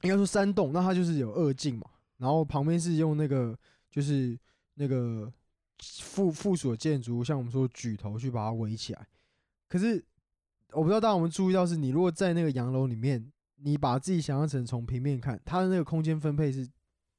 [0.03, 1.87] 应该说三栋，那它就是有二进嘛，
[2.19, 3.59] 然后旁边是用那个
[3.91, 4.39] 就是
[4.75, 5.33] 那个
[6.01, 9.07] 附附属的建筑，像我们说举头去把它围起来，
[9.69, 10.05] 可是。
[10.75, 16.67] 我不知道大家有没有注意到，是你如果在那个洋楼里面，你把自己想象成从平面看，它的那个空间分配是，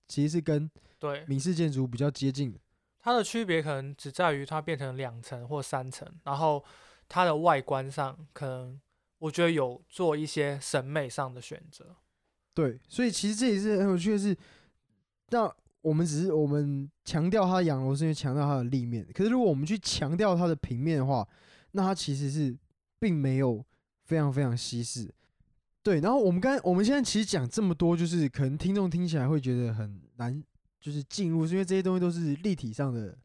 [0.07, 0.67] 其实是跟
[0.97, 2.57] 对闽式建筑比较接近的。
[2.99, 6.65] 它的区别可能只在于它变成两层或三层，然后
[7.07, 8.81] 它的外观上可能
[9.19, 11.95] 我觉得有做一些审美上的选择。
[12.53, 14.37] 对，所以其实这也是很有趣的是，
[15.29, 21.27] 那我们只是我们强调它的洋楼是因为强调它的立面，可是如果我们去强调它的平面的话，
[21.71, 22.57] 那它其实是。
[22.99, 23.61] 并没有
[24.05, 25.13] 非常非常稀释，
[25.81, 25.99] 对。
[25.99, 30.41] 然后我们刚我们现在其实讲这么多，就是可能听众听起来会觉得很难，
[30.79, 33.17] 就是进入，是因为这些东西都是立体上的，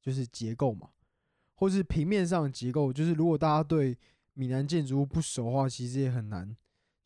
[0.00, 0.90] 就是结构嘛，
[1.56, 2.92] 或是平面上的结构。
[2.92, 3.98] 就是如果大家对
[4.34, 6.56] 闽南建筑物不熟的话，其实也很难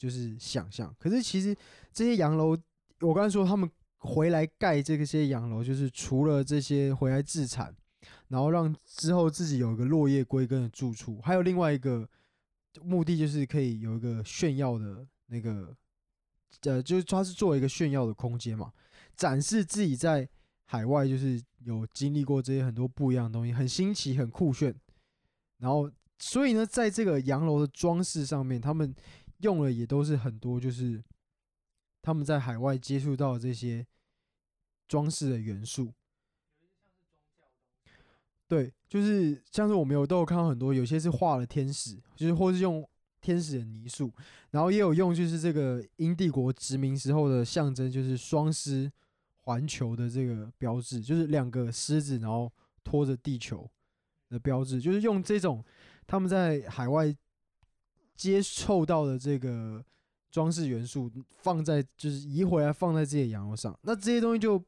[0.01, 0.93] 就是想象。
[0.99, 1.55] 可是其实
[1.93, 2.57] 这些洋楼，
[3.03, 7.77] 我刚才说他们回来盖这些洋楼，就是除了这些回来自产。
[8.29, 12.09] 然后让之后自己有一个落叶归根的住处，还有另外一个
[12.81, 15.77] 目的就是可以有一个炫耀的那个，
[16.63, 18.73] 呃，就是它是作为一个炫耀的空间嘛，
[19.17, 20.27] 展示自己在
[20.65, 24.75] 海外就是有经历过这些很多不一样的东西，很新奇，很酷炫。
[25.59, 28.95] 然后，所以呢，在这个洋楼的装饰上面，他们
[29.41, 31.03] 用了也都是很多就是
[32.03, 33.87] 他们在海外接触到这些
[34.89, 35.93] 装饰的元素。
[38.47, 42.85] 对，就是像是我们有都有看到很多，有些是画了天使，就是或是用
[43.21, 44.13] 天使的泥塑，
[44.51, 48.91] 然后也有用就是这个英帝国殖民时候的象征，就是双狮
[49.43, 53.71] 环球的这个标志，就是两个狮子然后拖着地球
[54.29, 55.65] 的标志，就是用这种
[56.07, 57.15] 他们在海外
[58.21, 59.83] 接受到的这个
[60.31, 64.63] 装饰元素放在就是移回来放在自己的洋楼上，那这些东西就。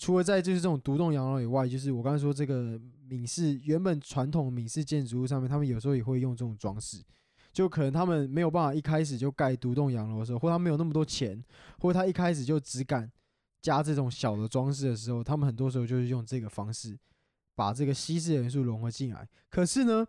[0.00, 7.02] 除了在就是这种独栋洋楼以外，就是我刚才说这个闽式原本传统闽式建筑物上面，他们有时候也会用这种装饰，
[7.52, 11.44] 就可能他们没有办法一开始就盖独栋洋楼的时候，或他没有那么多钱，
[11.80, 13.10] 或他一开始就只敢
[13.60, 16.96] 加这种小的装饰的时候，他们很多时候就是用这个方式
[17.56, 19.28] 把这个西式元素融合进来。
[19.50, 20.06] 可是呢，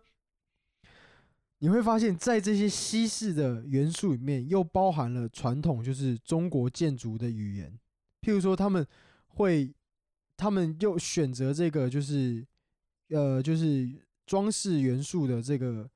[1.60, 7.72] 你会发现在这些西式的元素里面，又包含了传统就是中国建筑的语言，
[8.20, 8.86] 譬如说他们
[9.28, 9.74] 会。
[10.42, 12.42] 他们又选择这个，就是，
[13.08, 13.86] 呃，就是
[14.24, 15.86] 装饰元素的这个，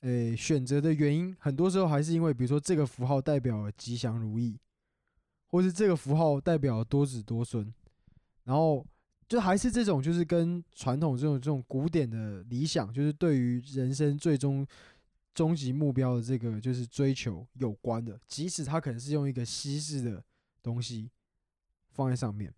[0.00, 4.60] 诶，选择的原因，很多时候还是因为，比如说这个符号代表吉祥如意，
[5.46, 7.72] 或是这个符号代表多子多孙，
[8.44, 8.86] 然后
[9.30, 14.66] 就还是这种，就是跟传统这种这种古典的理想，就是对于人生最终
[15.32, 20.20] 终极目标的这个就是追求有关的，即使他可能是用一个西式的
[20.64, 21.08] 东西
[21.92, 22.52] 放在上面。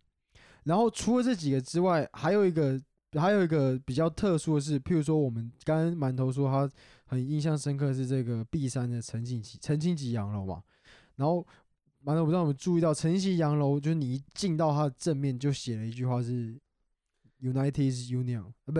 [0.64, 2.80] 然后除了这几个之外，还有一个
[3.20, 10.62] 还有一个比较特殊的是，譬如说我们刚刚馒头说他很印象深刻是这个 B 山的陈庆吉陈庆吉洋楼嘛。
[11.16, 11.46] 然后
[12.02, 16.58] 馒头不知道我们注意到陈庆吉洋楼，就是你一进到它的正面就写了一句话是
[17.42, 18.72] United is Union 啊，不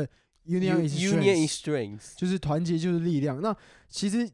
[0.46, 3.40] Union is Strength，就是团结就是力量。
[3.40, 3.54] 那
[3.88, 4.30] 其实。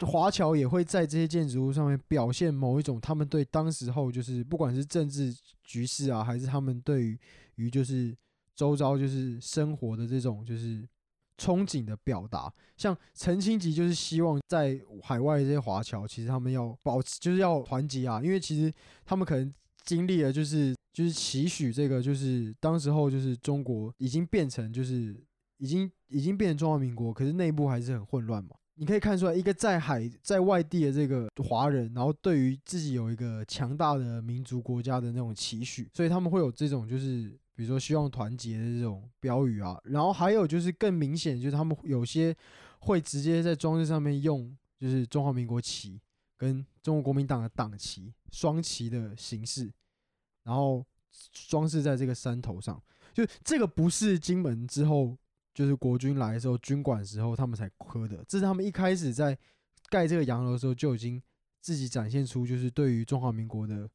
[0.00, 7.18] 华侨也会在这些建筑物上面表现某一种他们对当时候就是不管是政治局势啊，还是他们对于
[7.54, 8.14] 于就是
[8.54, 10.86] 周遭就是生活的这种就是
[11.38, 12.52] 憧憬的表达。
[12.76, 18.70] 像陈清吉就是希望在海外这些华侨，其实他们要保持就是要团结啊，因为其实
[19.06, 19.50] 他们可能
[19.86, 25.16] 经历了就是就是期许这个就是当时候就是中国已经变成就是
[25.56, 28.50] 已经已经变成中华民国，可是内部还是很混乱嘛。
[28.78, 39.78] 你可以看出来，一个在海在外地的这个华人，然后对于自己有一个强大的民族国家的那种期许，所以他们会有这种就是比如说希望团结的这种标语啊。
[39.84, 42.36] 然后还有就是更明显，就是他们有些
[42.80, 45.98] 会直接在装置上面用就是中华民国旗
[46.36, 49.72] 跟中国国民党的党旗双旗的形式，
[50.42, 50.84] 然后
[51.48, 52.82] 装饰在这个山头上。
[53.14, 55.16] 就这个不是金门之后，
[55.54, 59.36] 就是国军来的时候，军管时候他们才刻的，这是他们一开始在
[59.88, 61.22] 盖这个洋楼的时候就已经
[61.62, 63.88] 自己展现出，就是对于中华民国的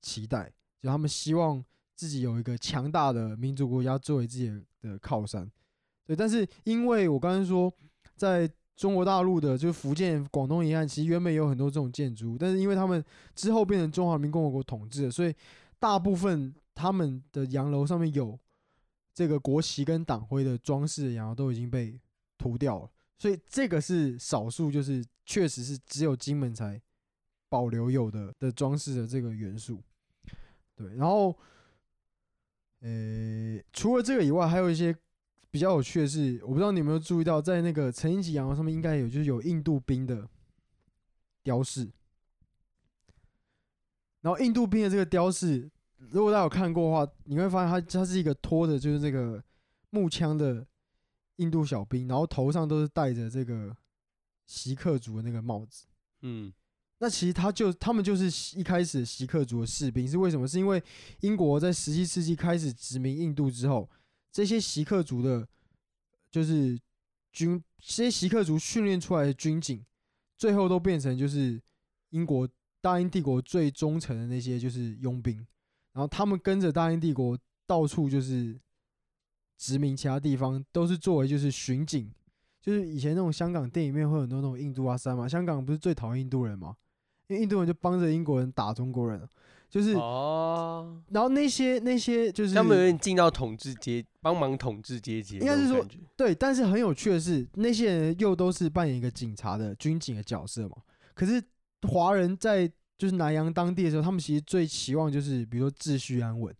[0.00, 1.64] 期待，就他们希望
[1.96, 4.48] 自己有一个强大的民族国家作为自己
[4.80, 5.50] 的靠山。
[6.06, 7.72] 对，但是因为我刚刚说，
[8.14, 8.48] 在
[8.80, 15.34] 中国大陆的就是福建、广东沿岸，其实原本有很多这种建筑，但是因为他们之后变成中华人民共和国统治，所以
[15.78, 18.38] 大部分他们的洋楼上面有。
[19.12, 21.98] 这个国旗跟党徽的装饰，然后都已经被
[22.38, 26.80] 涂掉了，所以这个是少数，就是确实是只有金门才
[27.48, 29.82] 保留有的的装饰的这个元素。
[30.74, 31.36] 对，然后，
[32.80, 34.96] 呃，除了这个以外，还有一些
[35.50, 40.28] 比较有趣的是，我不知道你有没有注意到，在那个陈英吉洋楼上面应该有，就是有印度兵的
[41.42, 41.90] 雕饰，
[44.20, 45.70] 然后印度兵的这个雕饰。
[46.10, 49.42] 如果大家有看过的话，你会发现它它是一个拖着就是这个
[49.90, 50.66] 木枪的
[51.36, 53.76] 印度小兵，然后头上都是戴着这个
[54.46, 55.84] 锡克族的那个帽子。
[56.22, 56.50] 嗯，
[57.00, 60.48] 那其实他就他们就是一开始锡克族的士兵，是为什么？
[60.48, 60.82] 是因为
[61.20, 63.88] 英国在十七世纪开始殖民印度之后，
[64.32, 65.46] 这些锡克族的，
[66.30, 66.78] 就是
[67.32, 69.84] 军这些锡克族训练出来的军警，
[70.36, 71.60] 最后都变成就是
[72.10, 72.48] 英国
[72.80, 75.36] 大英帝国最忠诚的那些就是佣兵。
[75.92, 78.58] 然后他们跟着大英帝国到处就是
[79.58, 82.10] 殖民其他地方，都是作为就是巡警，
[82.60, 86.76] 就是以前那种香港电影面会很多那种印度阿三嘛，香港不是最讨厌印度人嘛？
[87.26, 89.28] 因为印度人就帮着英国人打中国人，
[89.70, 91.00] 就是哦。
[91.08, 95.82] 然后那些那些就是他们有点进到统治阶，帮忙统治阶级，应该是说
[96.16, 96.34] 对。
[96.34, 100.76] 但是很有趣的是，那些人又都是扮演一个警察的军警的角色嘛。
[101.14, 101.42] 可是
[101.88, 102.70] 华人在。
[103.00, 106.54] 就是南洋当地的时候，他们其实最期望就是，比如说秩序安稳，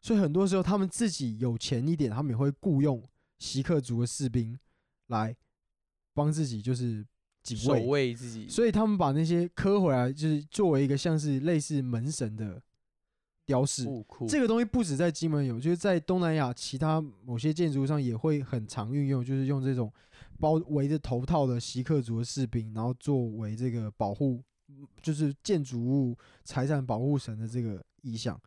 [0.00, 3.06] 所以很多时候他们自己有钱一点，他们也会雇佣
[3.38, 4.58] 锡克族的士兵
[5.08, 5.36] 来
[6.14, 7.04] 帮自己，就是
[7.44, 8.48] 警卫，守卫自己。
[8.48, 12.60] 所以他们把那些磕回来，就是作为一个像是类似门神的
[13.46, 13.84] 雕饰。
[14.28, 19.92] 这个东西不止在金门有，就是在东南亚其他某些建筑上也会很常运用，就是用这种
[20.40, 24.42] 包围着头套的锡克族的士兵，然后作为这个保护。
[25.02, 28.40] 就是建筑物财产保护神的这个意象，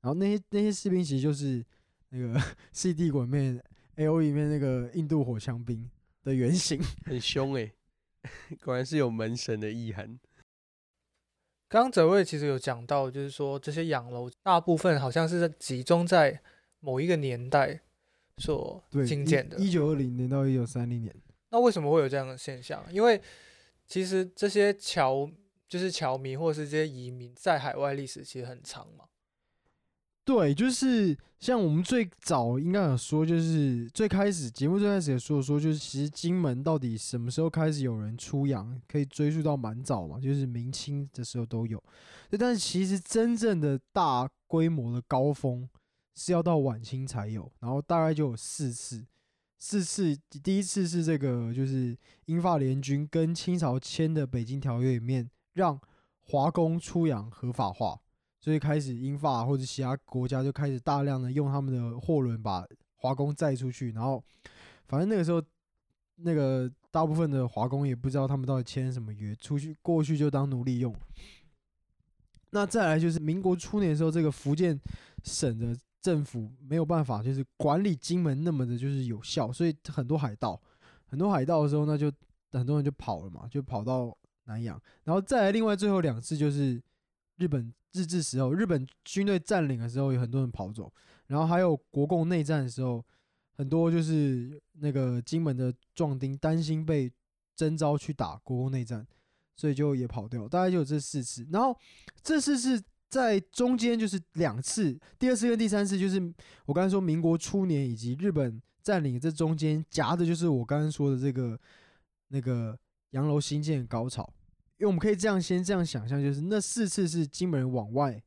[0.00, 1.62] 然后那些那些士兵其实就是
[2.10, 2.34] 那个
[2.72, 3.60] 《C D 滚面
[3.96, 5.90] A O》里面那个印度火枪兵
[6.22, 7.70] 的原型，很凶哎，
[8.62, 10.18] 果然是有门神的意涵。
[11.68, 16.40] 刚刚泽瑞其实有讲到，就是说这些洋楼大部分好像是在集中在
[16.80, 17.80] 某一个年代
[18.38, 21.14] 所兴建的，一九二零年到一九三零年。
[21.50, 22.84] 那为什么会有这样的现象？
[22.90, 23.20] 因为
[23.86, 25.30] 其实这些侨。
[25.66, 29.06] 就是侨民或者是这些移民在海外历史其实很长嘛。
[30.24, 41.82] 对，就是像我们最早应该有说，就是最开始节目最开始也说说，就是其实金门到底什么时候开始有人出洋，可以追溯到蛮早嘛，就是明清的时候都有。
[42.38, 45.68] 但是其实真正的大规模的高峰
[46.14, 49.04] 是要到晚清才有，然后大概就有四次，
[49.58, 55.30] 四次第一次是这个就是英法联军跟清朝签的《北京条约》里面。
[55.54, 55.80] 让
[56.22, 57.96] 华工出洋合法化，
[58.44, 62.62] 所以开始英法或者其他国家就开始大量的用他们的货轮把
[62.96, 64.22] 华工载出去，然后
[64.86, 65.42] 反正那个时候
[66.16, 70.94] 那个大部分的华工也不知道他们到底签什么约，出去过去就当奴隶用。
[72.50, 74.78] 那再来就是民国初年的时候，这个福建
[75.22, 80.60] 省的政府没有办法就是管理金门那么的就是有效，所以很多海盗，
[81.06, 82.12] 很多海盗的时候，那就
[82.52, 84.14] 很多人就跑了嘛，就跑到。
[84.46, 86.78] 南洋，然后再来另外最后两次就是
[87.36, 90.92] 日本日治时候，日本军队占领的时候有很多人跑走，
[91.26, 93.04] 然后还有国共内战的时候，
[93.56, 97.10] 很多就是那个金门的壮丁担心被
[97.54, 99.06] 征召去打国共内战，
[99.56, 101.46] 所以就也跑掉，大概就有这四次。
[101.50, 101.76] 然后
[102.22, 106.20] 这次是在中间就是两次，第二次跟第三次就是
[106.66, 111.58] 我刚才说民国初年以及日本占领这中间夹的就是我刚刚说的这个
[112.28, 112.78] 那个。
[113.14, 114.28] 洋楼新建高潮，
[114.76, 118.20] 因为我们可以这样先这样想象，就是那四次是金门往外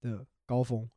[0.00, 0.88] 的高峰，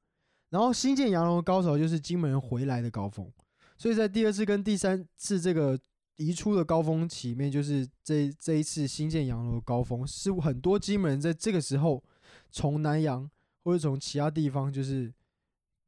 [0.49, 3.29] 然后新建洋楼的高潮就是金门回来的高峰，
[3.77, 5.77] 所以在第二次跟第三次这个
[6.15, 12.01] 移出的高峰期面，就是这这一次新建洋楼的高峰，是很多金门人在这个时候
[12.49, 13.29] 从南洋
[13.63, 15.13] 或者从其他地方，就是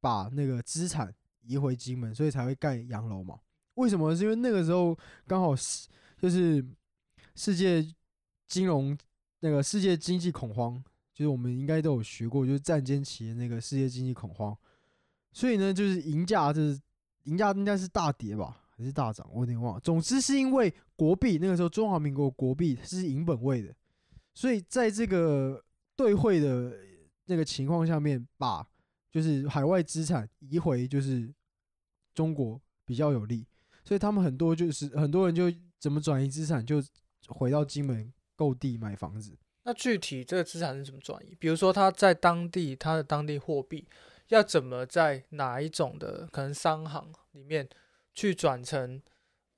[0.02, 3.40] 把那个资产移回金门，所以才会盖洋楼嘛。
[3.76, 4.14] 为什么？
[4.14, 5.88] 是因为那个时候刚好是
[6.22, 6.66] 就是。
[7.36, 7.86] 世界
[8.50, 8.98] 金融
[9.40, 10.84] 那个世界经济恐慌，
[11.14, 14.58] 就是我们应该都有学过，就是战间期的那个世界经济恐慌，
[15.32, 16.78] 所以呢，就是银价就是
[17.24, 19.80] 银价应该是大跌吧，还是大涨，我有点忘了。
[19.80, 23.74] 总之是因为国币那个时候中华民国国币是银本位的，
[24.34, 25.64] 所以在这个
[25.96, 26.76] 兑汇的
[27.26, 28.68] 那个情况下面，把
[29.12, 31.32] 就是海外资产移回就是
[32.16, 33.46] 中国比较有利，
[33.84, 36.84] 所以他们很多就是很多人就怎么转移资产，就
[37.28, 39.38] 回到金门购地买房子。
[39.64, 41.36] 那具体这个资产是怎么转移？
[41.38, 43.86] 比如说他在当地他的当地货币
[44.30, 47.68] 要怎么在哪一种的可能商行里面
[48.14, 49.02] 去转成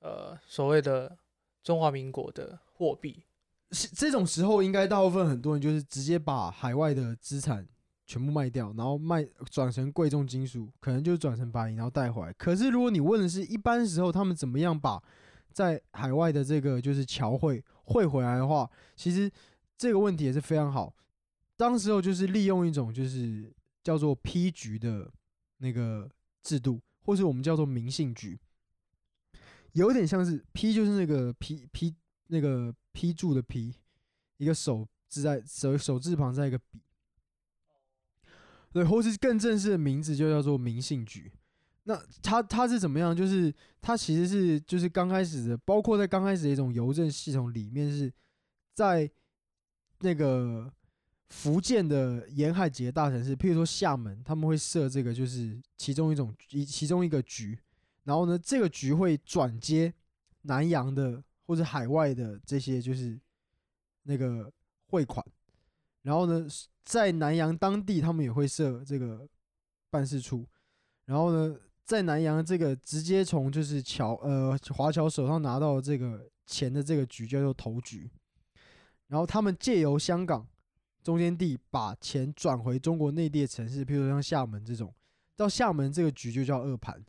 [0.00, 1.16] 呃所谓的
[1.62, 3.22] 中华民国的货币？
[3.70, 7.66] 是这种时候，应该大部分很多人就是直接把海外的资产
[8.04, 12.32] 全部卖掉，然后卖转成贵重金属，可能就转成白银，然后带回来。
[12.32, 15.00] 可是如果你问的是一般时候他们怎么样把
[15.52, 19.30] 在海外的这个就是侨汇汇回来的话，其实。
[19.78, 20.94] 这个问题也是非常好，
[21.56, 25.10] 当时候就是利用一种就是叫做批局的
[25.56, 26.08] 那个
[26.40, 28.38] 制度，或是我们叫做明信局，
[29.72, 31.92] 有点像是批就是那个批批
[32.28, 33.74] 那个批注的批，
[34.36, 36.80] 一个手字在手手字旁在一个笔，
[38.72, 41.32] 对，或是更正式的名字就叫做明信局。
[41.84, 43.16] 那它它是怎么样？
[43.16, 48.12] 就是它其实是就是刚开始的，包括在刚开始的一种邮政系统里面是
[48.74, 49.10] 在。
[50.04, 50.68] 那个
[51.28, 57.56] 福建的沿海几个大城市，譬如说厦门，他们会设这个，就是其中一种一其中一个局，
[58.02, 59.94] 然后呢，这个局会转接
[60.40, 63.16] 南洋的或者海外的这些就是
[64.02, 64.52] 那个
[64.88, 65.24] 汇款，
[66.02, 66.48] 然后呢，
[66.84, 69.24] 在南洋当地他们也会设这个
[69.88, 70.44] 办事处，
[71.04, 78.10] 然后呢，在南洋这个直接从就是侨呃华侨手上拿到这个钱的这个局叫做头局。
[79.08, 80.46] 然后他们借由香港
[81.02, 84.94] 中间地把钱转回中国内地的城市，譬如像厦门这种，
[85.36, 87.04] 到厦门这个局就叫二盘，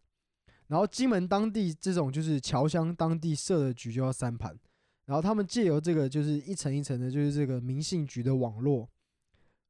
[0.68, 4.58] 然后金门当地这种就是侨乡当地设的局就叫三盘，
[5.06, 8.90] 然后他们借由这个就是一层一层的，就是这个民信局的网络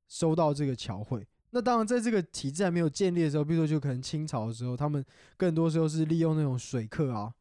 [0.07, 1.27] 收到这个侨汇。
[1.53, 5.05] 那当然在这个体制还没有建立的时候，比如说就可能清朝的时候，他们
[5.37, 7.33] 更多时候是利用那种水客啊，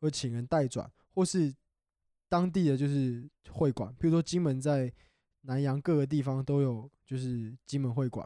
[0.00, 1.54] 或请人代转，或是。
[2.32, 4.92] 当地的就是会馆，比如说金门在
[5.40, 8.24] 南洋各个地方都有，就是金门会馆，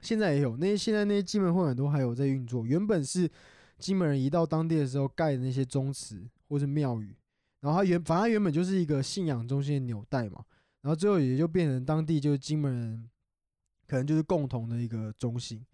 [0.00, 2.66] 现在也有那些现在那些金门会馆都还有在运作。
[2.66, 3.30] 原本是
[3.78, 7.16] 金门人一到当地的时候盖的那些宗祠或是庙宇，
[7.60, 10.44] 然后它原反正原本就是一个信仰中心的纽带嘛，
[10.80, 13.08] 然后最后也就变成当地就是金门人
[13.86, 15.64] 可能就是共同的一个中心。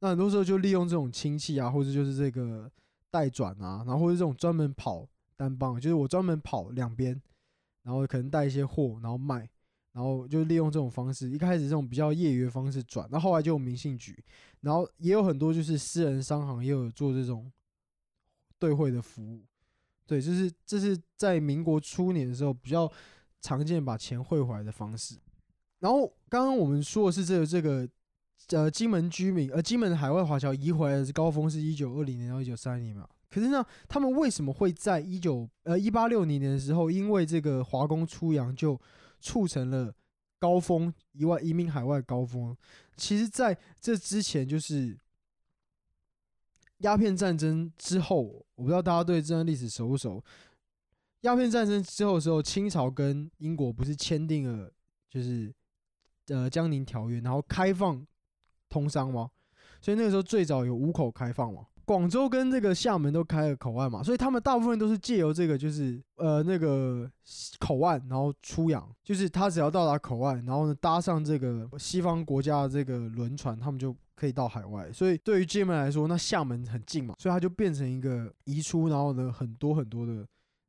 [0.00, 2.70] 那很多时候就利用这种亲戚啊，或者就是这个
[3.10, 5.08] 代转啊，然后或者这种专门跑。
[5.36, 7.18] 单帮就是我专门跑两边，
[7.82, 9.48] 然后可能带一些货，然后卖，
[9.90, 14.22] 然后就利用这种方式，一开始这种比较业余的方式转，那后来就有民信局，
[14.60, 17.50] 然后也有很多就是私人商行也有做这种
[18.58, 19.40] 兑汇的服务，
[20.06, 22.92] 对，就是这是在民国初年的时候比较
[23.40, 25.16] 常见把钱汇回来的方式。
[25.80, 27.88] 然后刚刚我们说的是这个这个
[28.50, 33.08] 呃金门居民呃金门海外华侨移回来的高峰是一九二零年到一九三零年嘛。
[33.28, 38.80] 可是呢，他们为什么会在一九呃一八六零年的时候，因为这个华工出洋就
[39.20, 39.94] 促成了
[40.38, 42.56] 高峰以外移民海外高峰？
[42.96, 44.98] 其实在这之前，就是
[46.78, 50.22] 鸦片战争之后，我不知道大家对这段历史熟不熟？
[51.20, 54.72] 鸦片战争之后的时候，清朝跟英国不是签订了
[55.08, 55.54] 就是
[56.30, 58.02] 呃江宁条约，然后开放
[58.70, 59.30] 通商吗？
[59.82, 61.66] 所以那个时候最早有五口开放嘛。
[61.86, 67.10] 广州跟这个厦门都开了口岸嘛，所以他们大部分都是借由这个，就是呃那个
[67.58, 74.92] 口岸，然后出洋，就是他只要到达口岸，然后呢搭上这个西方国家的这个轮船，他们就可以到海外。
[74.92, 80.24] 所以对于金门来说，那厦门很近嘛，所以它就变成一个移出，然后呢很多很多的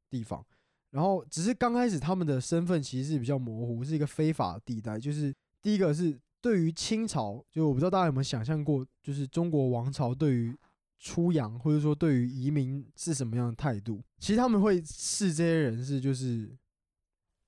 [0.09, 0.43] 地方。
[0.89, 4.97] 然后只是刚开始他们的身份其实是比较模糊，是一个非法地带。
[4.97, 5.31] 就是
[5.61, 10.55] 第一个是对于清朝，就我不知道大家有没有想象过，就是中国王朝对于
[10.99, 14.01] 出洋或者说对于移民是什么样的态度？
[14.19, 16.55] 其实他们会视这些人是就是，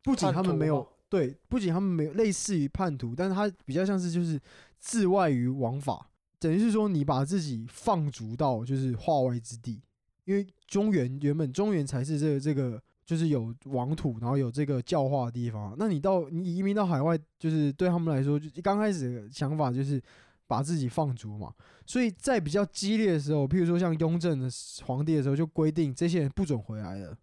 [0.03, 4.39] 不仅他们没有对，不仅他们没有类似于叛徒，但是他比较像是就是
[4.79, 6.09] 自外于王法，
[6.39, 9.81] 等于是说你把自己放逐到就是化外之地，
[10.25, 15.75] 因为中原原本中原才是这个这个就是有王土，然后有这个教化的地方。
[15.77, 20.01] 那你到你移民到海外，就是对他们来说，就刚开始的想法就是。
[20.45, 21.51] 把自己放逐嘛，
[21.85, 24.47] 所以在比较激烈的时候，譬如说像雍正的
[24.83, 27.17] 皇帝的时候，就规定这些人不准回来的，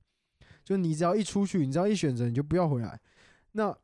[0.65, 2.99] 就你只要一出去，你只要一选择，你就不要回来。
[3.53, 3.77] 那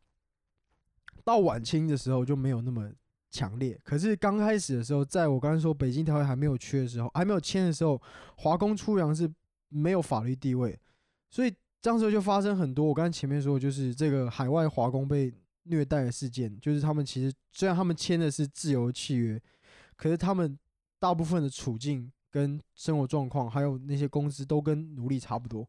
[1.22, 2.90] 到晚清的时候就没有那么
[3.30, 3.78] 强烈。
[3.84, 8.00] 可是刚开始的时候，在我刚才说北京条约还没有缺的时候，还没有签的时候，
[8.38, 9.30] 华工出洋是
[9.68, 10.76] 没有法律地位，
[11.30, 11.54] 所以
[11.86, 15.32] 当时就发生很多我刚才前面说，就是这个海外华工被
[15.62, 19.40] 虐待的事件，就是他们其实虽然他们签的是自由契约，
[19.94, 20.58] 可是他们
[20.98, 25.64] 大部分的处境跟生活状况，还有那些工资都跟奴隶差不多。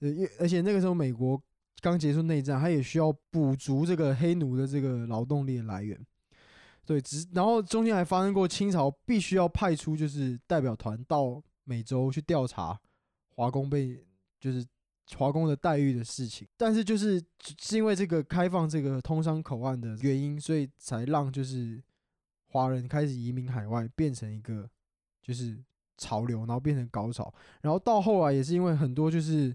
[0.00, 1.42] 呃，而且那个时候美国
[1.80, 5.98] 刚结束内战，他也需要补足这个黑奴的这个劳动力来源。
[6.84, 12.78] 对，只然后中间还发生过清朝必须要派出就是代表团到美洲去调查
[13.30, 14.04] 华工被
[14.38, 14.62] 就是
[15.16, 17.22] 华工的待遇的事情，但是就是
[17.60, 21.82] 是因为这个开放这个通商口岸的原因，所以才让就是
[22.48, 24.68] 华人开始移民海外，变成一个
[25.22, 25.62] 就是
[25.98, 29.54] 潮流，然后变成高潮，然后到后来也是因为很多就是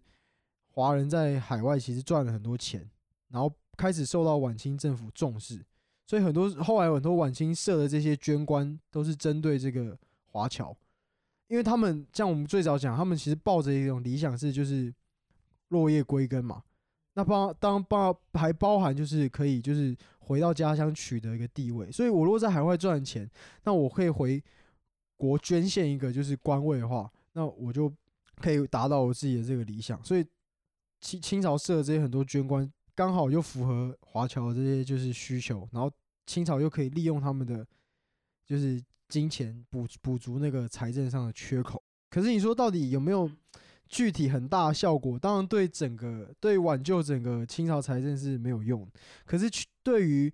[0.71, 2.89] 华人在海外其实赚了很多钱，
[3.29, 5.65] 然后开始受到晚清政府重视。
[6.05, 9.95] 所以很多后来很多晚清设的这些捐官都是针对这个
[10.25, 10.75] 华侨，
[11.47, 14.91] 因为他们像我们最早讲，他们其实抱着一种理想是就是
[15.69, 16.61] 落叶归根嘛。
[17.13, 21.91] 那包当包还包含就是可以就是回到家乡取得一个地位。
[21.91, 23.29] 所以我如果在海外赚钱，
[23.63, 24.41] 那我可以回
[25.17, 27.91] 国捐献一个就是官位的话，那我就
[28.35, 30.03] 可以达到我自己的这个理想。
[30.03, 30.25] 所以
[31.01, 32.71] 清清朝设这些很多捐官。
[32.95, 35.89] 刚好又符合华侨这些就是需求，然后
[36.25, 37.65] 清朝又可以利用他们的
[38.45, 41.81] 就是金钱补补足那个财政上的缺口。
[42.09, 43.31] 可是你说到底有没有
[43.89, 45.19] 具体很大的效果？
[45.19, 48.87] 当然对整个对挽救整个清朝财政是没有用。
[49.25, 50.33] 可是去对于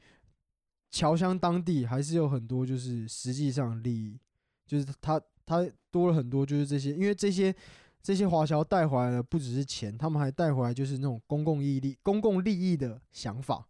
[0.92, 4.20] 侨乡当地还是有很多就是实际上利益，
[4.68, 7.56] 就是他他多了很多就是这些，因为这些。
[8.06, 13.68] 这些华侨带回来的不只是钱，他们还带回来就是那种公共利益、公共利益的想法，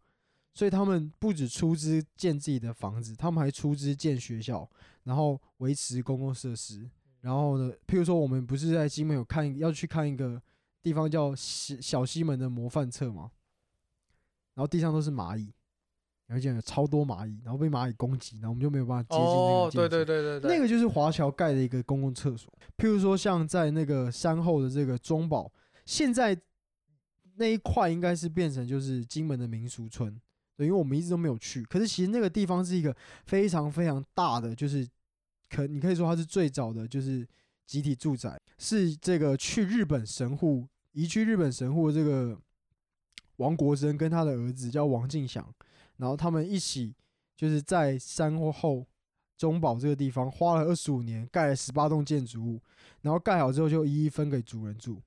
[0.53, 4.69] 所以他们不止出资建自己的房子，他们还出资建学校，
[5.05, 6.85] 然后维持公共设施。
[7.25, 10.41] 然后呢，譬如说我们不是在金门有看，要去看一个
[10.81, 13.31] 地方叫小小西门的模范册吗？
[14.53, 15.51] 然后地上都是蚂蚁。
[16.27, 22.51] 而且有超多蚂蚁，然后被蚂蚁攻击，然后我们就没有办法接近那个哦，对对对对对，那个就是华侨盖的一个公共厕所。
[22.77, 25.51] 譬如说，像在那个山后的这个中堡，
[25.85, 26.35] 现在
[27.35, 30.19] 那一块应该是变成就是金门的民俗村，
[30.57, 31.63] 对，因为我们一直都没有去。
[31.65, 32.95] 可是其实那个地方是一个
[33.27, 34.83] 非常非常大的，就是
[35.49, 37.27] 可你可以说它是最早的就是
[37.65, 42.39] 集体住宅，是这个去日本神户移去日本神户的这个
[43.37, 45.53] 王国珍跟他的儿子叫王敬祥。
[45.97, 46.93] 然后他们一起
[47.35, 48.85] 就是在山后
[49.37, 52.61] 中堡这个地方花了二十五年盖了十八栋建筑物，
[53.01, 55.01] 然后盖好之后就一一分给主人住。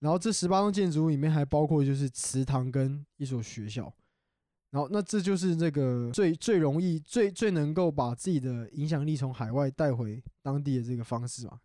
[0.00, 3.92] 然后这十八栋建筑物里面还包括就是祠堂跟一所学校。
[4.70, 11.60] 然后那这就是这个最最容易最最能够把自己的影响力从海外带回当地的这个方式嘛。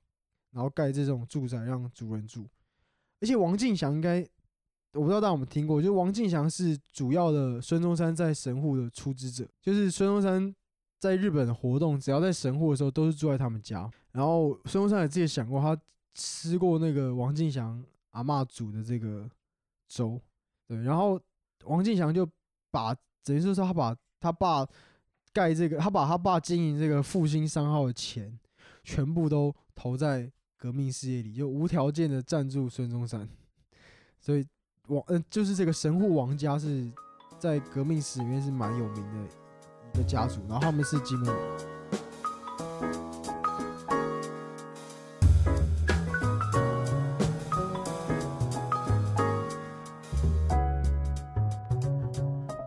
[0.51, 2.47] 然后盖这种住宅让主人住，
[3.19, 4.27] 而且王敬祥应该。
[4.95, 10.53] 我不知道大家有没有听过，就王敬祥是主要的孙中山在神户的出资者，就是孙中山
[10.99, 13.89] 在日本的活动，只要在神户的时候，都是住在他们家。
[14.11, 15.75] 然后孙中山也自己想过，他
[16.13, 19.27] 吃过那个王敬祥阿妈煮的这个
[19.87, 20.21] 粥，
[20.67, 20.79] 对。
[20.83, 21.19] 然后
[21.63, 22.23] 王敬祥就
[22.73, 22.93] 把
[23.23, 24.67] 等于说他把他爸
[25.31, 28.37] 盖这个，他把他爸经营这个复兴商号的钱，
[28.83, 33.29] 全部都投在革命事业里，就无条件的赞助孙中山，
[34.19, 34.45] 所以。
[34.89, 36.91] 王嗯，就是这个神户王家是
[37.39, 39.33] 在革命史里面是蛮有名的
[39.93, 41.72] 一个家族，然后他们是基本。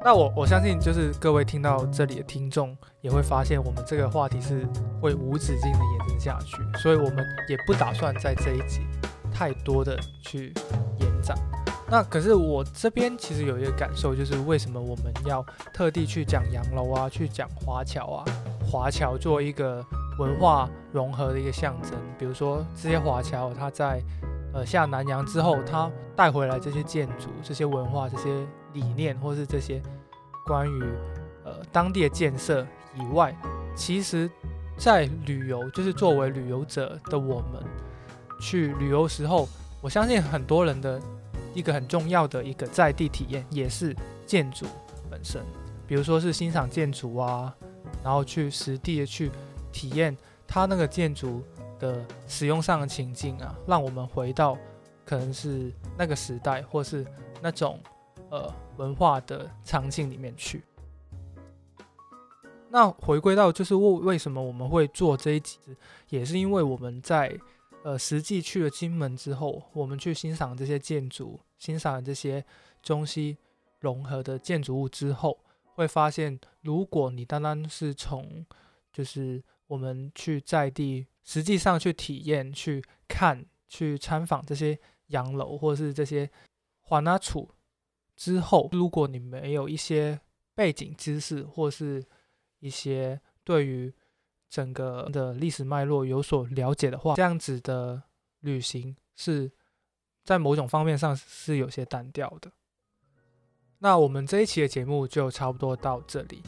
[0.06, 4.64] 那我我相信，就是各位听到这里的听众也会发现，我们这个话题是
[5.00, 8.82] 会无止境的延伸下去，所以我们也不打算在这一集
[9.34, 10.54] 太多的去
[11.00, 11.36] 延展。
[11.90, 15.44] 那可是我这边其实有一个感受，就是为什么我们要
[15.74, 18.24] 特地去讲洋楼啊，去讲华侨啊，
[18.64, 19.84] 华侨做一个
[20.20, 21.94] 文化融合的一个象征。
[22.16, 24.00] 比如说这些华侨，他在
[24.54, 29.82] 呃下南洋之后，他带回来这些建筑、这些文化、这些理念，或是这些
[30.46, 30.82] 关于
[31.44, 33.34] 呃当地的建设以外，
[33.74, 34.30] 其实，
[34.78, 37.62] 在旅游，就是作为旅游者的我们
[38.40, 39.48] 去旅游时候，
[39.80, 41.00] 我相信很多人的。
[41.54, 44.66] 一个很重要的一个在地体验，也是建筑
[45.10, 45.40] 本身，
[45.86, 47.50] 比如说是欣赏建筑啊，
[48.04, 49.30] 然后去实地的去
[49.72, 50.14] 体验
[50.46, 51.42] 它那个建筑
[51.78, 54.58] 的使用上的情境啊，让我们回到
[55.06, 57.06] 可能是那个时代，或是
[57.40, 57.80] 那种
[58.30, 60.62] 呃文化的场景里面去。
[62.68, 65.58] 那回归到就是为为什么我们会做这一集，
[66.10, 67.38] 也是因为我们在
[67.84, 72.44] 呃实际去了金门之后，我们去欣赏这些建筑，欣赏这些
[72.82, 73.38] 中西
[73.80, 75.38] 融合的建筑物之后，
[75.74, 78.44] 会发现，如果你单单是从
[78.92, 86.28] 就是我们去在地实际上去体验、去看、去参访这些洋楼或者是这些
[86.82, 87.48] 华纳处
[88.16, 90.18] 之后，如果你没有一些
[90.54, 92.02] 背景知识或是
[92.60, 93.92] 一些对于
[94.48, 98.02] 整个的历史脉络有所了解的话，这样子的
[98.40, 99.50] 旅行是
[100.24, 102.50] 在某种方面上是有些单调的。
[103.78, 106.42] 那我们这一期的节目就差不多到这里，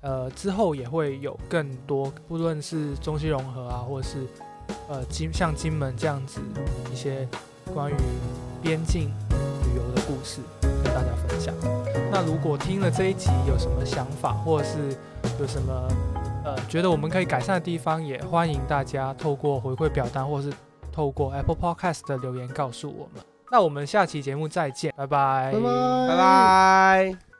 [0.00, 4.26] 呃，之后也会有更多，不论是中西融合啊，或是
[4.88, 6.40] 呃金像金门这样子
[6.92, 7.28] 一些
[7.72, 7.94] 关于
[8.60, 9.14] 边境
[9.74, 11.52] 旅游的故事跟大家分享。
[12.10, 14.96] 那如果听了这一集有什么想法，或者是
[15.40, 15.88] 有什么
[16.44, 20.52] 呃觉得我们可以改善的地方，也欢迎大家透过回馈表单，或是
[20.92, 23.24] 透过 Apple Podcast 的留言告诉我们。
[23.50, 27.33] 那我们下期节目再见，拜拜，拜拜，拜拜。